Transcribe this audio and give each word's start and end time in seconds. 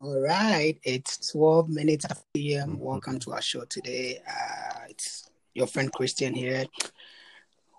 All 0.00 0.20
right, 0.20 0.76
it's 0.82 1.30
12 1.30 1.68
minutes 1.68 2.04
after 2.04 2.24
PM. 2.34 2.78
Welcome 2.78 3.20
to 3.20 3.32
our 3.32 3.42
show 3.42 3.64
today. 3.64 4.20
Uh, 4.26 4.80
it's 4.88 5.30
your 5.54 5.68
friend 5.68 5.92
Christian 5.92 6.34
here. 6.34 6.64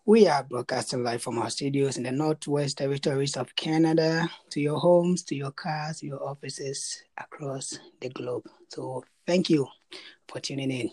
We 0.06 0.28
are 0.28 0.44
broadcasting 0.44 1.04
live 1.04 1.22
from 1.22 1.38
our 1.38 1.50
studios 1.50 1.98
in 1.98 2.04
the 2.04 2.14
Northwest 2.14 2.78
Territories 2.78 3.36
of 3.36 3.54
Canada 3.58 4.30
to 4.52 4.62
your 4.62 4.80
homes, 4.80 5.24
to 5.24 5.36
your 5.36 5.52
cars, 5.52 6.02
your 6.02 6.24
offices 6.26 7.04
across 7.18 7.78
the 8.00 8.08
globe. 8.10 8.48
So, 8.70 9.04
thank 9.28 9.50
you 9.50 9.68
for 10.30 10.40
tuning 10.40 10.72
in. 10.72 10.92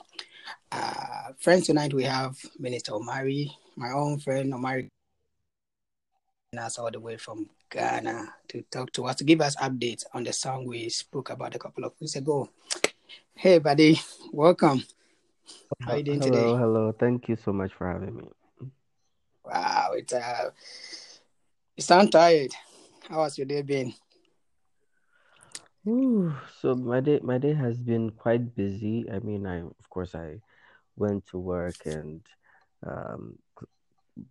Uh, 0.72 1.32
friends, 1.38 1.66
tonight 1.66 1.94
we 1.94 2.02
have 2.02 2.36
Minister 2.58 2.94
Omari, 2.94 3.52
my 3.76 3.92
own 3.92 4.18
friend 4.18 4.52
Omari, 4.52 4.88
and 6.52 6.60
us 6.60 6.78
all 6.78 6.90
the 6.90 6.98
way 7.00 7.16
from 7.16 7.48
Ghana 7.70 8.34
to 8.48 8.62
talk 8.70 8.92
to 8.92 9.06
us, 9.06 9.16
to 9.16 9.24
give 9.24 9.40
us 9.40 9.56
updates 9.56 10.04
on 10.14 10.24
the 10.24 10.32
song 10.32 10.66
we 10.66 10.88
spoke 10.88 11.30
about 11.30 11.54
a 11.54 11.58
couple 11.58 11.84
of 11.84 11.92
weeks 12.00 12.16
ago. 12.16 12.48
Hey, 13.34 13.58
buddy, 13.58 14.00
welcome. 14.32 14.84
How 15.80 15.92
are 15.92 15.96
you 15.98 16.02
doing 16.02 16.20
hello, 16.20 16.32
today? 16.32 16.58
Hello, 16.58 16.92
Thank 16.92 17.28
you 17.28 17.36
so 17.36 17.52
much 17.52 17.72
for 17.72 17.90
having 17.90 18.16
me. 18.16 18.28
Wow, 19.44 19.92
it's 19.94 20.12
uh, 20.12 20.50
you 21.76 21.82
sound 21.82 22.10
tired. 22.12 22.52
How 23.08 23.22
has 23.22 23.38
your 23.38 23.46
day 23.46 23.62
been? 23.62 23.94
Ooh, 25.86 26.34
so 26.60 26.74
my 26.74 26.98
day 27.00 27.20
my 27.22 27.38
day 27.38 27.54
has 27.54 27.78
been 27.78 28.10
quite 28.10 28.56
busy. 28.56 29.06
I 29.10 29.20
mean, 29.20 29.46
I 29.46 29.60
of 29.60 29.90
course 29.90 30.14
I 30.16 30.40
went 30.96 31.26
to 31.28 31.38
work 31.38 31.76
and 31.84 32.20
um, 32.84 33.38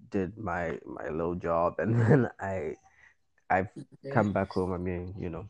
did 0.10 0.38
my 0.38 0.78
my 0.86 1.08
little 1.08 1.36
job, 1.36 1.76
and 1.80 1.96
then 1.96 2.30
I 2.40 2.76
I've 3.50 3.70
come 4.12 4.32
back 4.34 4.52
home. 4.52 4.74
I 4.74 4.78
mean, 4.78 5.14
you 5.18 5.30
know, 5.30 5.48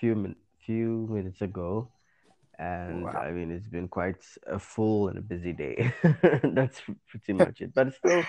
few 0.00 0.14
min 0.14 0.36
few 0.64 1.06
minutes 1.10 1.42
ago, 1.42 1.90
and 2.58 3.04
Wow. 3.04 3.20
I 3.20 3.30
mean 3.32 3.50
it's 3.50 3.68
been 3.68 3.88
quite 3.88 4.24
a 4.46 4.58
full 4.58 5.08
and 5.08 5.18
a 5.18 5.22
busy 5.22 5.52
day. 5.52 5.92
That's 6.42 6.80
pretty 7.08 7.32
much 7.32 7.60
it, 7.60 7.74
but 7.74 7.88
it's 7.88 7.98
still 7.98 8.24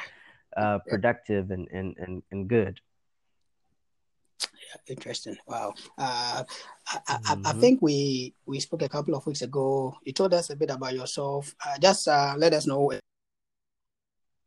uh, 0.57 0.79
productive 0.89 1.51
and, 1.51 1.67
and, 1.71 1.95
and, 1.97 2.23
and 2.31 2.47
good. 2.47 2.79
Interesting. 4.87 5.37
Wow. 5.47 5.73
Uh, 5.97 6.43
I, 6.87 6.99
I, 7.07 7.17
I 7.45 7.53
Mhm. 7.53 7.59
think 7.61 7.81
we 7.81 8.33
we 8.45 8.59
spoke 8.59 8.81
a 8.81 8.89
couple 8.89 9.15
of 9.15 9.25
weeks 9.25 9.41
ago. 9.41 9.95
You 10.03 10.11
told 10.13 10.33
us 10.33 10.49
a 10.49 10.55
bit 10.55 10.69
about 10.69 10.93
yourself. 10.93 11.55
Uh, 11.65 11.77
just 11.79 12.07
uh, 12.07 12.35
let 12.37 12.53
us 12.53 12.67
know 12.67 12.81
where 12.81 12.99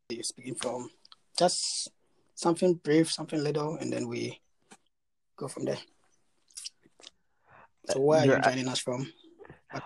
you're 0.09 0.23
speaking 0.23 0.55
from. 0.55 0.89
Just 1.37 1.89
something 2.35 2.75
brief, 2.75 3.11
something 3.11 3.43
little, 3.43 3.75
and 3.77 3.91
then 3.91 4.07
we 4.07 4.39
go 5.39 5.47
from 5.47 5.65
there. 5.65 5.77
So 7.87 8.01
where 8.01 8.19
are 8.19 8.25
you 8.25 8.31
You're, 8.33 8.41
joining 8.41 8.67
us 8.67 8.79
from? 8.79 9.11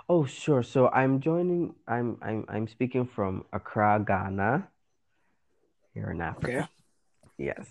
oh, 0.09 0.25
sure. 0.25 0.63
So 0.63 0.89
I'm 0.89 1.21
joining. 1.21 1.75
I'm 1.87 2.17
I'm 2.21 2.45
I'm 2.49 2.67
speaking 2.67 3.05
from 3.05 3.45
Accra, 3.53 4.03
Ghana, 4.05 4.67
here 5.93 6.09
in 6.11 6.21
Africa. 6.21 6.47
Okay. 6.47 6.67
Yes. 7.37 7.67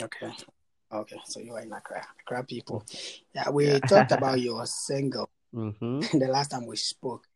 Okay. 0.00 0.30
Okay. 0.92 1.16
So 1.24 1.40
you 1.40 1.54
are 1.54 1.62
in 1.62 1.72
Accra. 1.72 2.06
Accra 2.20 2.44
people. 2.44 2.84
Yeah, 3.34 3.48
we 3.50 3.64
Yeah. 3.66 3.78
talked 3.80 4.12
about 4.12 4.40
your 4.48 4.66
single 4.66 5.30
Mm-hmm. 5.52 6.18
the 6.20 6.28
last 6.28 6.52
time 6.52 6.64
we 6.66 6.76
spoke. 6.76 7.26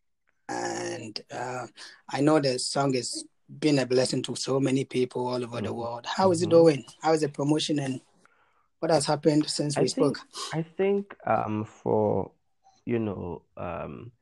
And 0.49 1.19
uh, 1.33 1.67
I 2.09 2.21
know 2.21 2.39
the 2.39 2.59
song 2.61 2.95
has 2.95 3.25
been 3.49 3.81
a 3.81 3.87
blessing 3.87 4.23
to 4.23 4.37
so 4.37 4.61
many 4.61 4.85
people 4.85 5.27
all 5.27 5.43
over 5.43 5.61
the 5.61 5.71
Mhm. 5.71 5.77
world. 5.77 6.07
How 6.07 6.31
is 6.31 6.43
it 6.43 6.47
Mhm. 6.47 6.51
going? 6.51 6.85
How 7.03 7.13
is 7.13 7.23
the 7.23 7.29
promotion 7.29 7.79
and 7.81 8.01
what 8.85 8.91
has 8.91 9.07
happened 9.07 9.49
since 9.49 9.79
I 9.79 9.81
we 9.81 9.89
think 9.89 9.97
spoke? 10.13 10.19
I 10.53 10.63
think 10.63 11.17
um 11.27 11.65
for 11.65 12.33
you 12.85 12.99
know 12.99 13.43
um 13.57 14.13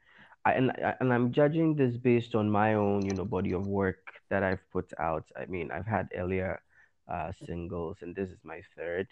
I 0.45 0.53
and 0.55 0.71
I- 0.71 0.97
and 1.01 1.13
I'm 1.13 1.33
judging 1.33 1.75
this 1.75 1.97
based 1.97 2.35
on 2.37 2.49
my 2.51 2.75
own 2.75 3.05
you 3.05 3.15
know 3.15 3.25
body 3.25 3.53
of 3.53 3.67
work 3.67 3.99
that 4.31 4.43
I've 4.45 4.63
put 4.71 4.93
out. 5.01 5.25
I 5.37 5.47
mean 5.47 5.73
I've 5.73 5.87
had 5.87 6.09
earlier 6.15 6.63
uh 7.09 7.33
singles 7.47 7.99
and 8.03 8.15
this 8.15 8.31
is 8.31 8.39
my 8.45 8.63
third 8.77 9.09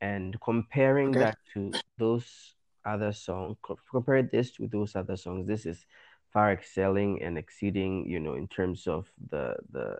and 0.00 0.40
comparing 0.40 1.10
Okay. 1.10 1.18
that 1.18 1.38
to 1.54 1.74
those 1.98 2.54
other 2.84 3.12
songs 3.12 3.56
co- 3.62 3.80
compare 3.90 4.22
this 4.22 4.52
to 4.52 4.68
those 4.68 4.94
other 4.94 5.16
songs 5.16 5.46
this 5.48 5.66
is 5.66 5.84
far 6.32 6.52
excelling 6.52 7.20
and 7.22 7.36
exceeding 7.36 8.06
you 8.06 8.20
know 8.20 8.34
in 8.34 8.46
terms 8.46 8.86
of 8.86 9.10
the 9.30 9.56
the 9.72 9.98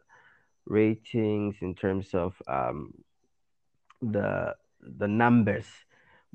ratings 0.67 1.57
in 1.63 1.75
terms 1.75 2.15
of 2.15 2.41
um 2.47 2.95
the 4.03 4.55
the 4.99 5.09
numbers 5.09 5.67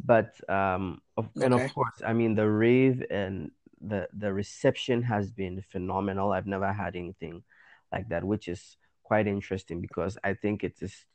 but 0.04 0.34
um 0.50 1.02
of, 1.18 1.30
and 1.42 1.54
of 1.54 1.74
course 1.74 2.02
i 2.06 2.14
mean 2.14 2.36
the 2.36 2.48
rave 2.50 3.04
and 3.10 3.52
the 3.82 4.08
the 4.14 4.32
reception 4.32 5.02
has 5.04 5.32
been 5.32 5.64
phenomenal 5.72 6.32
i've 6.32 6.48
never 6.48 6.72
had 6.72 6.96
anything 6.96 7.44
like 7.92 8.08
that 8.10 8.24
which 8.24 8.48
is 8.48 8.78
quite 9.04 9.28
interesting 9.28 9.82
because 9.82 10.18
i 10.24 10.34
think 10.34 10.64
it 10.64 10.76
is 10.82 11.06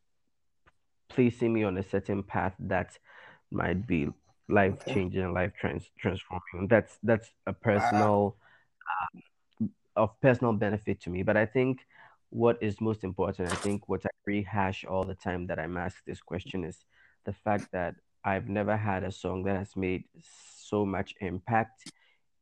placing 1.08 1.52
me 1.52 1.62
on 1.64 1.78
a 1.78 1.82
certain 1.82 2.22
path 2.22 2.54
that 2.58 2.98
might 3.50 3.86
be 3.86 4.08
life 4.48 4.74
Okay. 4.82 4.94
changing 4.94 5.32
life 5.32 5.52
trans- 5.58 5.90
transforming 5.98 6.68
that's 6.68 6.98
that's 7.02 7.32
a 7.46 7.52
Wow. 7.52 7.62
personal 7.62 8.36
of 9.96 10.20
personal 10.20 10.52
benefit 10.52 11.00
to 11.02 11.10
me. 11.10 11.22
But 11.22 11.36
I 11.36 11.46
think 11.46 11.86
what 12.30 12.58
is 12.62 12.80
most 12.80 13.04
important, 13.04 13.52
I 13.52 13.56
think 13.56 13.88
what 13.88 14.04
I 14.04 14.10
rehash 14.26 14.84
all 14.84 15.04
the 15.04 15.14
time 15.14 15.46
that 15.46 15.58
I'm 15.58 15.76
asked 15.76 16.04
this 16.06 16.20
question 16.20 16.64
is 16.64 16.84
the 17.26 17.34
fact 17.34 17.72
that 17.72 17.96
I've 18.24 18.48
never 18.48 18.76
had 18.76 19.04
a 19.04 19.12
song 19.12 19.44
that 19.44 19.56
has 19.56 19.76
made 19.76 20.04
so 20.68 20.86
much 20.86 21.14
impact 21.20 21.86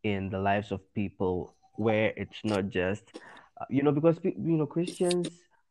in 0.05 0.31
the 0.31 0.39
lives 0.39 0.73
of 0.73 0.81
people 0.95 1.57
where 1.77 2.13
it's 2.17 2.41
not 2.45 2.71
just, 2.71 3.13
uh, 3.61 3.65
you 3.71 3.83
know, 3.83 3.93
because, 3.93 4.19
you 4.25 4.35
know, 4.37 4.67
Christians 4.67 5.31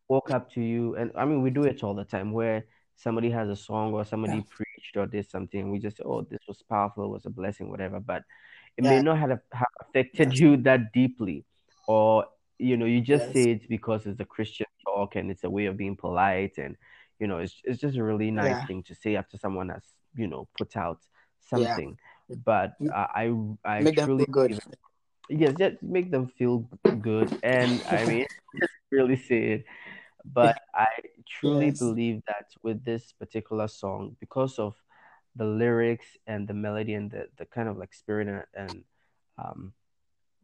walk 0.10 0.32
up 0.32 0.52
to 0.54 0.62
you, 0.62 0.96
and 0.96 1.12
I 1.18 1.26
mean, 1.26 1.42
we 1.42 1.52
do 1.52 1.66
it 1.66 1.84
all 1.84 1.96
the 1.96 2.06
time 2.06 2.32
where 2.34 2.66
somebody 2.96 3.32
has 3.32 3.50
a 3.50 3.56
song 3.56 3.94
or 3.94 4.06
Yeah. 4.06 4.10
somebody 4.10 4.42
preached 4.42 4.98
or 4.98 5.08
did 5.08 5.30
something, 5.30 5.72
we 5.72 5.80
just 5.80 6.02
oh, 6.06 6.22
this 6.24 6.42
was 6.48 6.62
powerful, 6.70 7.06
it 7.06 7.10
was 7.10 7.26
a 7.26 7.30
blessing, 7.32 7.70
whatever. 7.70 8.00
But 8.00 8.24
it 8.78 8.84
may 8.84 9.00
not 9.00 9.20
have, 9.20 9.32
have 9.54 9.68
affected 9.82 10.30
Yes. 10.30 10.40
you 10.40 10.58
that 10.58 10.92
deeply 10.94 11.46
or 11.88 12.26
you 12.60 12.78
know 12.78 12.86
you 12.86 13.02
just 13.02 13.26
Yes. 13.26 13.34
say 13.34 13.52
it 13.52 13.70
because 13.70 14.06
it's 14.06 14.20
a 14.20 14.26
christian 14.26 14.68
talk 14.86 15.16
and 15.16 15.32
it's 15.32 15.44
a 15.44 15.50
way 15.50 15.66
of 15.66 15.78
being 15.78 15.96
polite 15.96 16.58
and 16.58 16.76
you 17.24 17.28
know 17.30 17.40
it's, 17.40 17.62
it's 17.66 17.82
just 17.82 17.98
a 17.98 18.04
really 18.04 18.32
nice 18.32 18.60
Yeah. 18.60 18.68
thing 18.68 18.84
to 18.84 18.96
say 18.96 19.16
after 19.18 19.38
someone 19.38 19.70
has 19.70 19.84
you 20.16 20.28
know 20.28 20.48
put 20.58 20.78
out 20.78 21.00
Yeah. 21.56 21.80
something 21.80 21.98
but 22.46 22.74
uh, 22.94 23.08
i 23.24 23.34
i 23.66 23.78
Make 23.84 23.96
them 23.96 24.06
truly 24.06 24.26
feel 24.26 24.28
good. 24.32 24.60
yes 25.30 25.56
just 25.58 25.82
make 25.84 26.12
them 26.12 26.28
feel 26.28 26.68
good 27.02 27.38
and 27.44 27.84
i 27.90 28.06
mean 28.06 28.26
just 28.60 28.74
really 28.92 29.16
say 29.18 29.42
it 29.56 29.66
but 30.26 30.58
i 30.76 30.88
truly 31.28 31.72
Yes. 31.72 31.80
believe 31.86 32.22
that 32.28 32.48
with 32.64 32.84
this 32.86 33.14
particular 33.14 33.68
song 33.68 34.16
because 34.20 34.60
of 34.60 34.76
the 35.36 35.46
lyrics 35.46 36.18
and 36.28 36.48
the 36.48 36.54
melody 36.54 36.94
and 36.94 37.12
the, 37.12 37.28
the 37.38 37.46
kind 37.46 37.70
of 37.70 37.78
like 37.78 37.94
spirit 37.94 38.28
and, 38.28 38.44
and 38.56 38.84
um, 39.38 39.74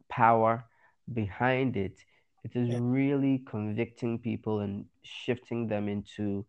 power 0.08 0.64
behind 1.12 1.76
it, 1.76 2.04
it 2.44 2.56
is 2.56 2.70
Yeah. 2.70 2.78
really 2.78 3.42
convicting 3.46 4.18
people 4.18 4.60
and 4.60 4.86
shifting 5.02 5.68
them 5.68 5.88
into 5.88 6.44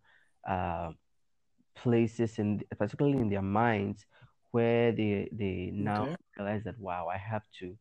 uh, 0.47 0.91
places, 1.75 2.40
in 2.40 2.62
particularly 2.78 3.19
in 3.19 3.29
their 3.29 3.41
minds, 3.41 4.06
where 4.52 4.91
they 4.91 5.29
they 5.31 5.72
now 5.74 6.07
Okay. 6.07 6.16
realize 6.38 6.63
that 6.66 6.79
wow, 6.79 7.07
I 7.07 7.18
have 7.18 7.44
to 7.59 7.78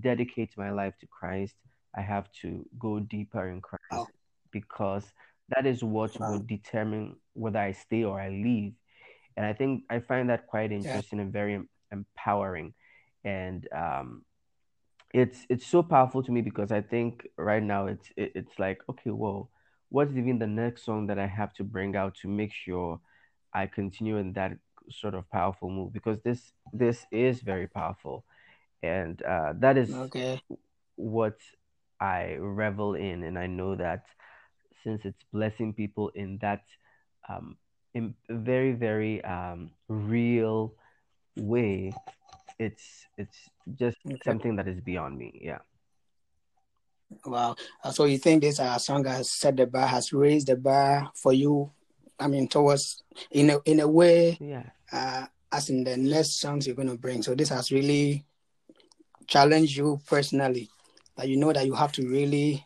dedicate 0.00 0.56
my 0.56 0.70
life 0.70 0.94
to 1.00 1.06
Christ. 1.06 1.54
I 1.96 2.02
have 2.02 2.30
to 2.42 2.66
go 2.78 3.00
deeper 3.00 3.48
in 3.48 3.60
Wow. 3.90 4.06
Christ 4.06 4.10
because 4.52 5.12
that 5.48 5.66
is 5.66 5.82
what 5.84 6.18
will 6.24 6.40
determine 6.40 7.16
whether 7.34 7.58
I 7.58 7.72
stay 7.72 8.04
or 8.04 8.20
I 8.20 8.28
leave. 8.30 8.74
And 9.36 9.46
I 9.46 9.52
think 9.52 9.84
I 9.90 10.00
find 10.00 10.30
that 10.30 10.46
quite 10.46 10.72
Yeah. 10.84 11.00
interesting 11.00 11.20
and 11.20 11.32
very 11.32 11.60
empowering. 11.92 12.74
And 13.24 13.66
um, 13.74 14.24
it's 15.12 15.46
it's 15.48 15.66
so 15.66 15.82
powerful 15.82 16.22
to 16.22 16.32
me 16.32 16.40
because 16.42 16.72
I 16.72 16.80
think 16.82 17.26
right 17.38 17.62
now 17.62 17.86
it's 17.86 18.08
it, 18.16 18.32
it's 18.34 18.58
like 18.58 18.80
okay, 18.90 19.10
well, 19.10 19.50
what's 19.90 20.16
even 20.16 20.38
the 20.38 20.46
next 20.46 20.84
song 20.84 21.06
that 21.08 21.18
I 21.18 21.26
have 21.26 21.52
to 21.54 21.64
bring 21.64 21.96
out 21.96 22.14
to 22.22 22.28
make 22.28 22.52
sure 22.52 23.00
I 23.52 23.66
continue 23.66 24.16
in 24.18 24.32
that 24.34 24.52
sort 24.90 25.14
of 25.14 25.28
powerful 25.30 25.70
move 25.70 25.92
because 25.92 26.18
this 26.22 26.52
this 26.72 27.06
is 27.10 27.40
very 27.40 27.66
powerful. 27.66 28.24
And 28.82 29.20
uh, 29.22 29.54
that 29.60 29.76
is 29.76 29.90
Okay. 29.94 30.40
what 30.96 31.38
I 32.00 32.36
revel 32.38 32.94
in. 32.94 33.22
And 33.24 33.38
I 33.38 33.46
know 33.46 33.74
that 33.76 34.04
since 34.84 35.04
it's 35.04 35.24
blessing 35.32 35.72
people 35.74 36.10
in 36.14 36.38
that 36.38 36.64
um, 37.28 37.56
in 37.94 38.14
very 38.30 38.72
very 38.72 39.22
um, 39.24 39.70
real 39.88 40.74
way 41.36 41.92
it's 42.58 43.06
it's 43.18 43.48
just 43.74 43.98
Okay. 44.06 44.22
something 44.24 44.56
that 44.56 44.68
is 44.68 44.80
beyond 44.80 45.18
me. 45.18 45.40
Yeah 45.42 45.58
Wow. 47.24 47.56
Uh, 47.82 47.90
So 47.90 48.04
you 48.04 48.18
think 48.18 48.42
this 48.42 48.60
uh, 48.60 48.78
song 48.78 49.04
has 49.04 49.30
set 49.30 49.56
the 49.56 49.66
bar, 49.66 49.86
has 49.86 50.12
raised 50.12 50.48
the 50.48 50.56
bar 50.56 51.10
for 51.14 51.32
you 51.32 51.72
I 52.18 52.28
mean, 52.28 52.48
towards 52.48 53.02
in 53.30 53.50
a 53.50 53.58
in 53.66 53.80
a 53.80 53.88
way, 53.88 54.38
yeah, 54.40 54.70
uh, 54.90 55.26
as 55.52 55.68
in 55.68 55.84
the 55.84 55.96
next 55.96 56.40
songs 56.40 56.66
you're 56.66 56.76
gonna 56.76 56.96
bring. 56.96 57.22
So 57.22 57.34
this 57.34 57.50
has 57.50 57.70
really 57.70 58.24
challenged 59.26 59.76
you 59.76 60.00
personally, 60.08 60.70
that 61.16 61.28
you 61.28 61.36
know 61.36 61.52
that 61.52 61.66
you 61.66 61.74
have 61.74 61.92
to 61.92 62.08
really 62.08 62.64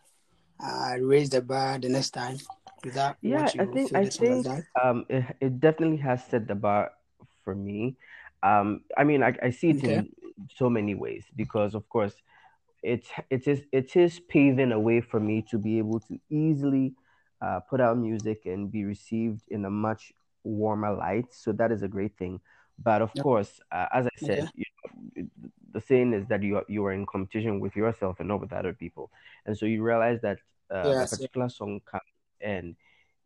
uh, 0.63 0.97
raise 1.01 1.31
the 1.31 1.41
bar 1.41 1.79
the 1.79 1.89
next 1.89 2.11
time. 2.11 2.37
Is 2.85 2.95
that 2.95 3.17
yeah. 3.23 3.43
what 3.43 3.55
you 3.55 3.61
I 3.61 3.67
think 3.67 3.93
I 3.95 4.05
this 4.05 4.15
song 4.17 4.45
has 4.45 4.47
think 4.47 4.65
um 4.83 5.05
it, 5.09 5.25
it 5.41 5.61
definitely 5.61 5.99
has 5.99 6.25
set 6.25 6.47
the 6.47 6.55
bar 6.55 6.93
for 7.45 7.55
me. 7.55 7.97
Um, 8.43 8.83
I 8.97 9.05
mean, 9.05 9.23
I, 9.23 9.37
I 9.43 9.51
see 9.51 9.71
it 9.71 9.77
Okay. 9.79 9.97
in 9.97 10.09
so 10.55 10.71
many 10.71 10.95
ways 10.95 11.25
because, 11.37 11.75
of 11.75 11.87
course, 11.89 12.15
it 12.83 13.07
it 13.31 13.47
is 13.47 13.63
it 13.73 13.97
is 13.97 14.21
paving 14.21 14.73
a 14.73 14.81
way 14.81 15.01
for 15.01 15.21
me 15.21 15.45
to 15.51 15.59
be 15.59 15.79
able 15.79 16.01
to 16.01 16.19
easily 16.31 16.95
uh, 17.43 17.61
put 17.69 17.81
out 17.81 17.99
music 17.99 18.43
and 18.47 18.71
be 18.71 18.85
received 18.85 19.43
in 19.49 19.65
a 19.65 19.71
much 19.71 20.13
warmer 20.45 20.95
light. 20.95 21.27
So 21.33 21.53
that 21.53 21.73
is 21.73 21.83
a 21.83 21.89
great 21.89 22.17
thing. 22.19 22.41
But 22.83 23.03
of 23.03 23.15
Yep. 23.15 23.27
course, 23.27 23.61
uh, 23.73 23.87
as 23.93 24.07
I 24.07 24.11
Okay. 24.23 24.27
said, 24.27 24.51
you 24.55 24.65
know, 25.17 25.27
the 25.73 25.81
saying 25.81 26.13
is 26.15 26.27
that 26.29 26.43
you 26.43 26.57
are, 26.59 26.65
you 26.69 26.85
are 26.87 26.93
in 26.93 27.07
competition 27.07 27.61
with 27.61 27.77
yourself 27.77 28.21
and 28.21 28.29
not 28.29 28.41
with 28.41 28.53
other 28.53 28.73
people, 28.73 29.11
and 29.47 29.57
so 29.57 29.67
you 29.67 29.83
realize 29.83 30.21
that 30.23 30.39
a 30.71 31.05
Yes. 31.05 31.19
Yeah. 31.21 31.27
particular 31.27 31.49
song 31.49 31.81
comes 31.85 32.03
and 32.41 32.77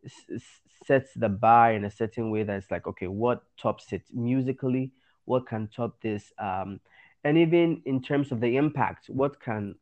s- 0.03 0.61
sets 0.85 1.13
the 1.15 1.29
bar 1.29 1.73
in 1.73 1.85
a 1.85 1.91
certain 1.91 2.29
way 2.31 2.43
that's 2.43 2.69
like, 2.71 2.87
okay, 2.87 3.07
what 3.07 3.43
tops 3.57 3.91
it 3.93 4.03
musically? 4.13 4.91
What 5.25 5.47
can 5.47 5.67
top 5.67 6.01
this? 6.01 6.31
Um, 6.37 6.79
and 7.25 7.37
even 7.37 7.81
in 7.85 8.01
terms 8.01 8.31
of 8.31 8.39
the 8.39 8.55
impact, 8.55 9.09
what 9.09 9.41
can 9.41 9.75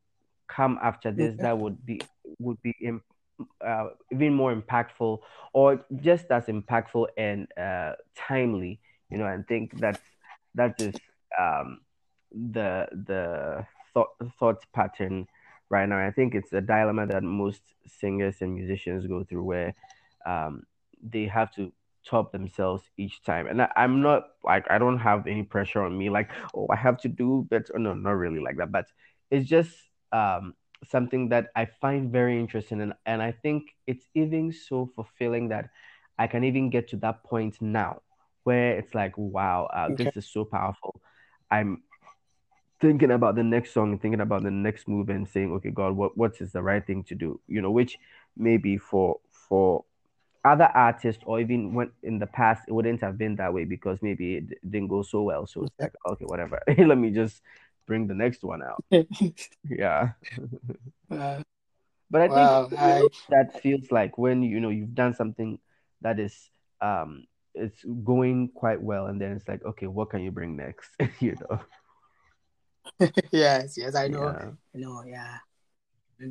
come 0.47 0.79
after 0.81 1.11
this 1.11 1.35
that 1.37 1.57
would 1.57 1.85
be 1.85 2.01
would 2.39 2.61
be 2.61 2.73
uh, 3.65 3.87
even 4.11 4.33
more 4.33 4.55
impactful 4.55 5.19
or 5.53 5.85
just 6.01 6.25
as 6.31 6.45
impactful 6.45 7.07
and 7.17 7.47
uh, 7.57 7.93
timely 8.15 8.79
you 9.09 9.17
know 9.17 9.25
i 9.25 9.37
think 9.47 9.79
that's 9.79 10.01
that 10.53 10.79
is 10.81 10.93
um, 11.39 11.79
the 12.31 12.87
the 12.91 13.65
thought 13.93 14.09
thought 14.39 14.63
pattern 14.73 15.27
right 15.69 15.87
now. 15.87 16.05
I 16.05 16.11
think 16.11 16.35
it's 16.35 16.53
a 16.53 16.61
dilemma 16.61 17.07
that 17.07 17.23
most 17.23 17.61
singers 17.99 18.35
and 18.41 18.53
musicians 18.55 19.07
go 19.07 19.23
through 19.23 19.43
where 19.43 19.75
um, 20.25 20.63
they 21.01 21.25
have 21.25 21.53
to 21.55 21.71
top 22.05 22.31
themselves 22.31 22.83
each 22.97 23.23
time 23.23 23.47
and 23.47 23.61
I, 23.61 23.71
i'm 23.75 24.01
not 24.01 24.23
like 24.43 24.69
i 24.69 24.77
don't 24.77 24.99
have 24.99 25.27
any 25.27 25.43
pressure 25.43 25.81
on 25.83 25.97
me 25.97 26.09
like 26.09 26.29
oh 26.55 26.67
i 26.71 26.75
have 26.75 26.97
to 27.01 27.07
do 27.07 27.47
better 27.49 27.77
no 27.77 27.93
not 27.93 28.11
really 28.11 28.39
like 28.39 28.57
that 28.57 28.71
but 28.71 28.85
it's 29.31 29.47
just 29.47 29.71
um 30.11 30.53
something 30.85 31.29
that 31.29 31.47
I 31.55 31.65
find 31.65 32.11
very 32.11 32.39
interesting 32.39 32.81
and, 32.81 32.93
and 33.05 33.21
I 33.21 33.31
think 33.31 33.63
it's 33.87 34.05
even 34.13 34.51
so 34.51 34.89
fulfilling 34.95 35.49
that 35.49 35.69
I 36.17 36.27
can 36.27 36.43
even 36.43 36.69
get 36.69 36.89
to 36.89 36.97
that 36.97 37.23
point 37.23 37.61
now 37.61 38.01
where 38.43 38.77
it's 38.77 38.93
like, 38.93 39.17
wow, 39.17 39.65
uh, 39.73 39.89
Okay. 39.89 39.95
this 39.95 40.17
is 40.17 40.27
so 40.27 40.45
powerful. 40.45 41.01
I'm 41.49 41.83
thinking 42.81 43.11
about 43.11 43.35
the 43.35 43.43
next 43.43 43.71
song, 43.73 43.97
thinking 43.97 44.21
about 44.21 44.43
the 44.43 44.51
next 44.51 44.87
move 44.87 45.09
and 45.09 45.27
saying, 45.27 45.51
okay, 45.53 45.69
God, 45.71 45.95
what, 45.95 46.17
what 46.17 46.41
is 46.41 46.51
the 46.51 46.61
right 46.61 46.85
thing 46.85 47.03
to 47.05 47.15
do? 47.15 47.39
You 47.47 47.61
know, 47.61 47.71
which 47.71 47.97
maybe 48.35 48.77
for 48.77 49.19
for 49.31 49.85
other 50.45 50.69
artists 50.73 51.23
or 51.25 51.39
even 51.39 51.73
when 51.73 51.91
in 52.03 52.19
the 52.19 52.27
past 52.27 52.63
it 52.67 52.73
wouldn't 52.73 53.01
have 53.01 53.17
been 53.17 53.35
that 53.37 53.53
way 53.53 53.65
because 53.65 53.99
maybe 54.01 54.35
it 54.37 54.69
didn't 54.69 54.89
go 54.89 55.01
so 55.03 55.23
well. 55.23 55.47
So 55.47 55.63
it's 55.63 55.73
Okay. 55.79 55.89
like, 56.05 56.13
okay, 56.13 56.25
whatever. 56.25 56.61
Let 56.77 56.97
me 56.97 57.11
just 57.11 57.41
bring 57.87 58.07
the 58.07 58.13
next 58.15 58.43
one 58.43 58.61
out. 58.63 58.83
Yeah. 59.69 60.11
uh, 61.11 61.41
But 62.09 62.21
I 62.21 62.29
think 62.29 62.51
wow. 62.51 62.69
I 62.77 63.09
that 63.29 63.61
feels 63.61 63.91
like 63.91 64.17
when 64.17 64.43
you 64.43 64.59
know 64.59 64.69
you've 64.69 64.95
done 64.95 65.13
something 65.13 65.59
that 66.01 66.19
is 66.19 66.49
um 66.81 67.25
it's 67.55 67.83
going 68.03 68.49
quite 68.49 68.81
well 68.81 69.07
and 69.07 69.21
then 69.21 69.31
it's 69.33 69.47
like 69.47 69.63
okay 69.65 69.87
what 69.87 70.09
can 70.09 70.21
you 70.21 70.31
bring 70.31 70.55
next 70.57 70.89
you 71.19 71.35
know 71.41 71.59
yes, 73.31 73.77
yes, 73.77 73.95
I 73.95 74.07
know. 74.07 74.35
yeah 74.35 74.51
I 74.75 74.77
know. 74.77 75.03
Yeah. 75.05 75.37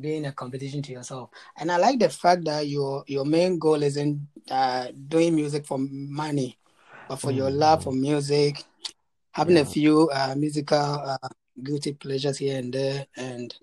Being 0.00 0.26
a 0.26 0.32
competition 0.32 0.82
to 0.82 0.92
yourself. 0.92 1.30
And 1.56 1.70
I 1.70 1.76
like 1.76 1.98
the 1.98 2.08
fact 2.08 2.44
that 2.44 2.66
your 2.68 3.04
your 3.06 3.24
main 3.24 3.58
goal 3.58 3.82
isn't 3.82 4.20
uh, 4.50 4.88
doing 5.08 5.34
music 5.34 5.66
for 5.66 5.78
money, 5.80 6.58
but 7.08 7.16
for 7.16 7.30
your 7.30 7.50
love 7.50 7.82
for 7.84 7.92
music, 7.92 8.64
having 9.32 9.56
a 9.58 9.64
few 9.64 10.08
uh, 10.12 10.34
musical 10.36 10.78
uh, 10.78 11.18
guilty 11.62 11.92
pleasures 11.92 12.38
here 12.38 12.58
and 12.58 12.72
there. 12.72 13.06
And 13.16 13.54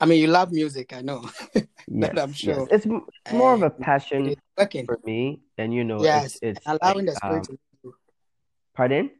I 0.00 0.06
mean, 0.06 0.20
you 0.20 0.28
love 0.28 0.52
music, 0.52 0.92
I 0.92 1.00
know 1.02 1.28
yes 1.88 2.14
that 2.14 2.18
I'm 2.18 2.32
yes 2.42 2.58
sure. 2.58 2.68
it's 2.70 2.86
it's 2.86 3.32
more 3.32 3.54
of 3.54 3.62
a 3.62 3.70
passion 3.70 4.34
for 4.86 4.98
me 5.04 5.40
and 5.58 5.74
you 5.74 5.84
know 5.84 6.04
Yes, 6.04 6.38
it's 6.42 6.60
like 6.82 6.82
allowing 6.82 7.06
the 7.06 7.16
spirit 7.16 7.44
um 7.44 7.48
to 7.48 7.58
pardon 8.74 9.10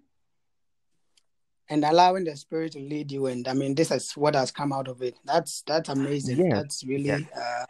And 1.71 1.85
allowing 1.85 2.25
the 2.25 2.35
spirit 2.37 2.73
to 2.73 2.79
lead 2.81 3.13
you. 3.13 3.27
And 3.27 3.47
I 3.47 3.53
mean, 3.53 3.75
this 3.75 3.91
is 3.91 4.13
what 4.17 4.35
has 4.35 4.51
come 4.51 4.73
out 4.73 4.89
of 4.89 5.03
it. 5.03 5.19
That's 5.25 5.63
that's 5.67 5.89
amazing. 5.91 6.37
yes 6.39 6.49
That's 6.51 6.83
yes 6.83 6.89
really 6.89 7.29
uh. 7.37 7.65